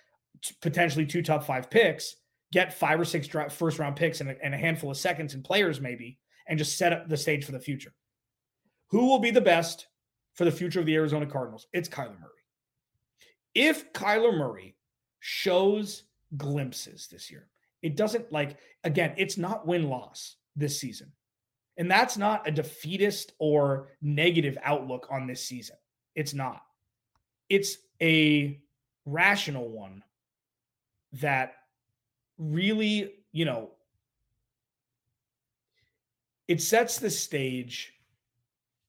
potentially 0.60 1.06
two 1.06 1.22
top 1.22 1.44
five 1.44 1.70
picks, 1.70 2.16
get 2.52 2.78
five 2.78 3.00
or 3.00 3.04
six 3.04 3.26
first 3.50 3.78
round 3.78 3.96
picks 3.96 4.20
and 4.20 4.30
a, 4.30 4.44
and 4.44 4.54
a 4.54 4.58
handful 4.58 4.90
of 4.90 4.96
seconds 4.96 5.34
and 5.34 5.44
players, 5.44 5.80
maybe, 5.80 6.18
and 6.46 6.58
just 6.58 6.78
set 6.78 6.92
up 6.92 7.08
the 7.08 7.16
stage 7.16 7.44
for 7.44 7.52
the 7.52 7.58
future. 7.58 7.92
Who 8.88 9.06
will 9.06 9.18
be 9.18 9.30
the 9.30 9.40
best 9.40 9.88
for 10.36 10.44
the 10.44 10.52
future 10.52 10.80
of 10.80 10.86
the 10.86 10.94
Arizona 10.94 11.26
Cardinals? 11.26 11.66
It's 11.72 11.88
Kyler 11.88 12.18
Murray. 12.20 12.30
If 13.54 13.92
Kyler 13.92 14.36
Murray 14.36 14.76
shows 15.20 16.04
glimpses 16.36 17.08
this 17.10 17.30
year, 17.30 17.48
it 17.82 17.96
doesn't 17.96 18.32
like, 18.32 18.58
again, 18.84 19.14
it's 19.16 19.38
not 19.38 19.66
win 19.66 19.88
loss 19.88 20.36
this 20.54 20.78
season. 20.78 21.12
And 21.78 21.90
that's 21.90 22.16
not 22.16 22.46
a 22.48 22.50
defeatist 22.50 23.32
or 23.38 23.88
negative 24.00 24.56
outlook 24.62 25.08
on 25.10 25.26
this 25.26 25.44
season. 25.44 25.76
It's 26.14 26.32
not. 26.32 26.62
It's 27.48 27.76
a 28.00 28.60
rational 29.04 29.68
one 29.68 30.02
that 31.12 31.54
really, 32.38 33.12
you 33.32 33.44
know, 33.44 33.70
it 36.48 36.62
sets 36.62 36.98
the 36.98 37.10
stage 37.10 37.92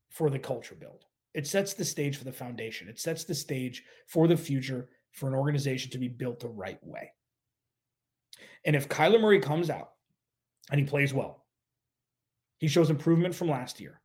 for 0.09 0.29
the 0.29 0.39
culture 0.39 0.75
build. 0.75 1.05
It 1.37 1.45
sets 1.45 1.75
the 1.75 1.85
stage 1.85 2.17
for 2.17 2.23
the 2.23 2.31
foundation. 2.31 2.89
It 2.89 2.99
sets 2.99 3.23
the 3.23 3.35
stage 3.35 3.83
for 4.07 4.27
the 4.27 4.35
future 4.35 4.89
for 5.11 5.29
an 5.29 5.35
organization 5.35 5.91
to 5.91 5.99
be 5.99 6.07
built 6.07 6.39
the 6.39 6.49
right 6.49 6.79
way. 6.81 7.11
And 8.65 8.75
if 8.75 8.89
Kyler 8.89 9.21
Murray 9.21 9.39
comes 9.39 9.69
out 9.69 9.91
and 10.71 10.79
he 10.79 10.85
plays 10.87 11.13
well, 11.13 11.45
he 12.57 12.67
shows 12.67 12.89
improvement 12.89 13.35
from 13.35 13.51
last 13.51 13.79
year. 13.79 14.01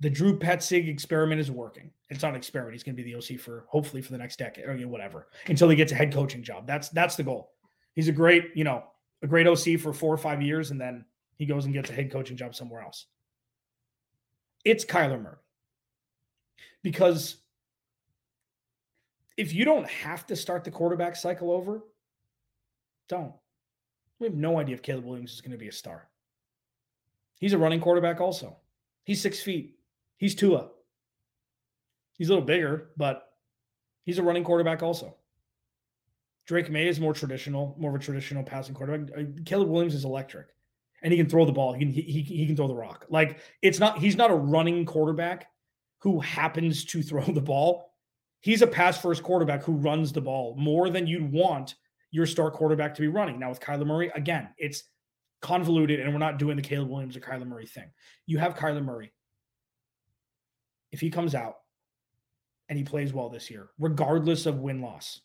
The 0.00 0.10
Drew 0.10 0.40
Petzing 0.40 0.88
experiment 0.88 1.40
is 1.40 1.52
working. 1.52 1.92
It's 2.08 2.22
not 2.22 2.30
an 2.30 2.36
experiment. 2.36 2.74
He's 2.74 2.82
going 2.82 2.96
to 2.96 3.02
be 3.02 3.12
the 3.12 3.18
OC 3.18 3.38
for 3.38 3.66
hopefully 3.68 4.02
for 4.02 4.10
the 4.10 4.18
next 4.18 4.40
decade 4.40 4.64
or 4.64 4.76
whatever 4.88 5.28
until 5.46 5.68
he 5.68 5.76
gets 5.76 5.92
a 5.92 5.94
head 5.94 6.12
coaching 6.12 6.42
job. 6.42 6.66
That's 6.66 6.88
that's 6.88 7.14
the 7.14 7.22
goal. 7.22 7.52
He's 7.94 8.08
a 8.08 8.12
great, 8.12 8.50
you 8.56 8.64
know, 8.64 8.82
a 9.22 9.28
great 9.28 9.46
OC 9.46 9.78
for 9.78 9.92
four 9.92 10.12
or 10.12 10.18
five 10.18 10.42
years, 10.42 10.72
and 10.72 10.80
then 10.80 11.04
he 11.36 11.46
goes 11.46 11.64
and 11.64 11.72
gets 11.72 11.90
a 11.90 11.92
head 11.92 12.10
coaching 12.10 12.36
job 12.36 12.56
somewhere 12.56 12.82
else. 12.82 13.06
It's 14.64 14.84
Kyler 14.84 15.22
Murray. 15.22 15.36
Because 16.82 17.36
if 19.36 19.54
you 19.54 19.64
don't 19.64 19.88
have 19.88 20.26
to 20.26 20.36
start 20.36 20.64
the 20.64 20.70
quarterback 20.70 21.16
cycle 21.16 21.50
over, 21.50 21.82
don't. 23.08 23.32
We 24.18 24.26
have 24.26 24.36
no 24.36 24.58
idea 24.58 24.74
if 24.74 24.82
Caleb 24.82 25.04
Williams 25.04 25.32
is 25.32 25.40
going 25.40 25.52
to 25.52 25.58
be 25.58 25.68
a 25.68 25.72
star. 25.72 26.08
He's 27.38 27.54
a 27.54 27.58
running 27.58 27.80
quarterback 27.80 28.20
also. 28.20 28.56
He's 29.04 29.20
six 29.20 29.40
feet. 29.40 29.78
He's 30.18 30.34
Tua. 30.34 30.68
He's 32.18 32.28
a 32.28 32.32
little 32.32 32.44
bigger, 32.44 32.90
but 32.98 33.32
he's 34.04 34.18
a 34.18 34.22
running 34.22 34.44
quarterback 34.44 34.82
also. 34.82 35.16
Drake 36.46 36.68
Maye 36.68 36.88
is 36.88 37.00
more 37.00 37.14
traditional, 37.14 37.74
more 37.78 37.94
of 37.94 37.96
a 37.96 38.04
traditional 38.04 38.42
passing 38.42 38.74
quarterback. 38.74 39.16
Uh, 39.16 39.22
Caleb 39.46 39.68
Williams 39.68 39.94
is 39.94 40.04
electric, 40.04 40.48
and 41.02 41.12
he 41.12 41.16
can 41.16 41.28
throw 41.28 41.46
the 41.46 41.52
ball. 41.52 41.72
He 41.72 41.78
can 41.78 41.92
he, 41.92 42.02
he 42.02 42.46
can 42.46 42.56
throw 42.56 42.68
the 42.68 42.74
rock. 42.74 43.06
Like 43.08 43.38
it's 43.62 43.78
not 43.78 43.98
he's 43.98 44.16
not 44.16 44.30
a 44.30 44.34
running 44.34 44.84
quarterback 44.84 45.50
who 46.00 46.20
happens 46.20 46.84
to 46.86 47.02
throw 47.02 47.24
the 47.24 47.40
ball. 47.40 47.92
He's 48.40 48.62
a 48.62 48.66
pass 48.66 49.00
first 49.00 49.22
quarterback 49.22 49.62
who 49.62 49.72
runs 49.72 50.12
the 50.12 50.20
ball 50.20 50.54
more 50.58 50.90
than 50.90 51.06
you'd 51.06 51.30
want 51.30 51.74
your 52.10 52.26
star 52.26 52.50
quarterback 52.50 52.94
to 52.94 53.02
be 53.02 53.08
running. 53.08 53.38
Now 53.38 53.50
with 53.50 53.60
Kyler 53.60 53.86
Murray, 53.86 54.10
again, 54.14 54.48
it's 54.58 54.84
convoluted, 55.40 56.00
and 56.00 56.12
we're 56.12 56.18
not 56.18 56.38
doing 56.38 56.56
the 56.56 56.62
Caleb 56.62 56.88
Williams 56.88 57.16
or 57.16 57.20
Kyler 57.20 57.46
Murray 57.46 57.66
thing. 57.66 57.90
You 58.26 58.38
have 58.38 58.56
Kyler 58.56 58.84
Murray. 58.84 59.12
If 60.90 61.00
he 61.00 61.10
comes 61.10 61.34
out 61.34 61.56
and 62.68 62.76
he 62.78 62.84
plays 62.84 63.12
well 63.12 63.28
this 63.28 63.50
year, 63.50 63.70
regardless 63.78 64.46
of 64.46 64.58
win 64.58 64.80
loss, 64.80 65.20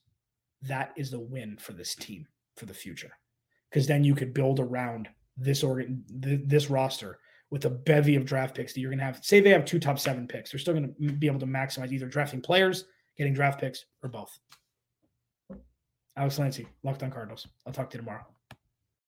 that 0.61 0.93
is 0.95 1.09
the 1.09 1.19
win 1.19 1.57
for 1.57 1.73
this 1.73 1.95
team 1.95 2.27
for 2.55 2.65
the 2.65 2.73
future. 2.73 3.11
Because 3.69 3.87
then 3.87 4.03
you 4.03 4.13
could 4.13 4.33
build 4.33 4.59
around 4.59 5.09
this 5.37 5.63
organ, 5.63 6.03
th- 6.21 6.41
this 6.45 6.69
roster 6.69 7.19
with 7.51 7.65
a 7.65 7.69
bevy 7.69 8.15
of 8.15 8.25
draft 8.25 8.55
picks 8.55 8.73
that 8.73 8.79
you're 8.79 8.89
going 8.89 8.99
to 8.99 9.05
have. 9.05 9.23
Say 9.23 9.39
they 9.39 9.51
have 9.51 9.65
two 9.65 9.79
top 9.79 9.99
seven 9.99 10.27
picks, 10.27 10.51
they're 10.51 10.59
still 10.59 10.73
going 10.73 10.93
to 10.93 11.13
be 11.13 11.27
able 11.27 11.39
to 11.39 11.45
maximize 11.45 11.91
either 11.91 12.07
drafting 12.07 12.41
players, 12.41 12.85
getting 13.17 13.33
draft 13.33 13.59
picks, 13.59 13.85
or 14.03 14.09
both. 14.09 14.37
Alex 16.17 16.35
Clancy, 16.35 16.67
Locked 16.83 17.03
on 17.03 17.11
Cardinals. 17.11 17.47
I'll 17.65 17.73
talk 17.73 17.89
to 17.91 17.97
you 17.97 18.01
tomorrow. 18.01 18.25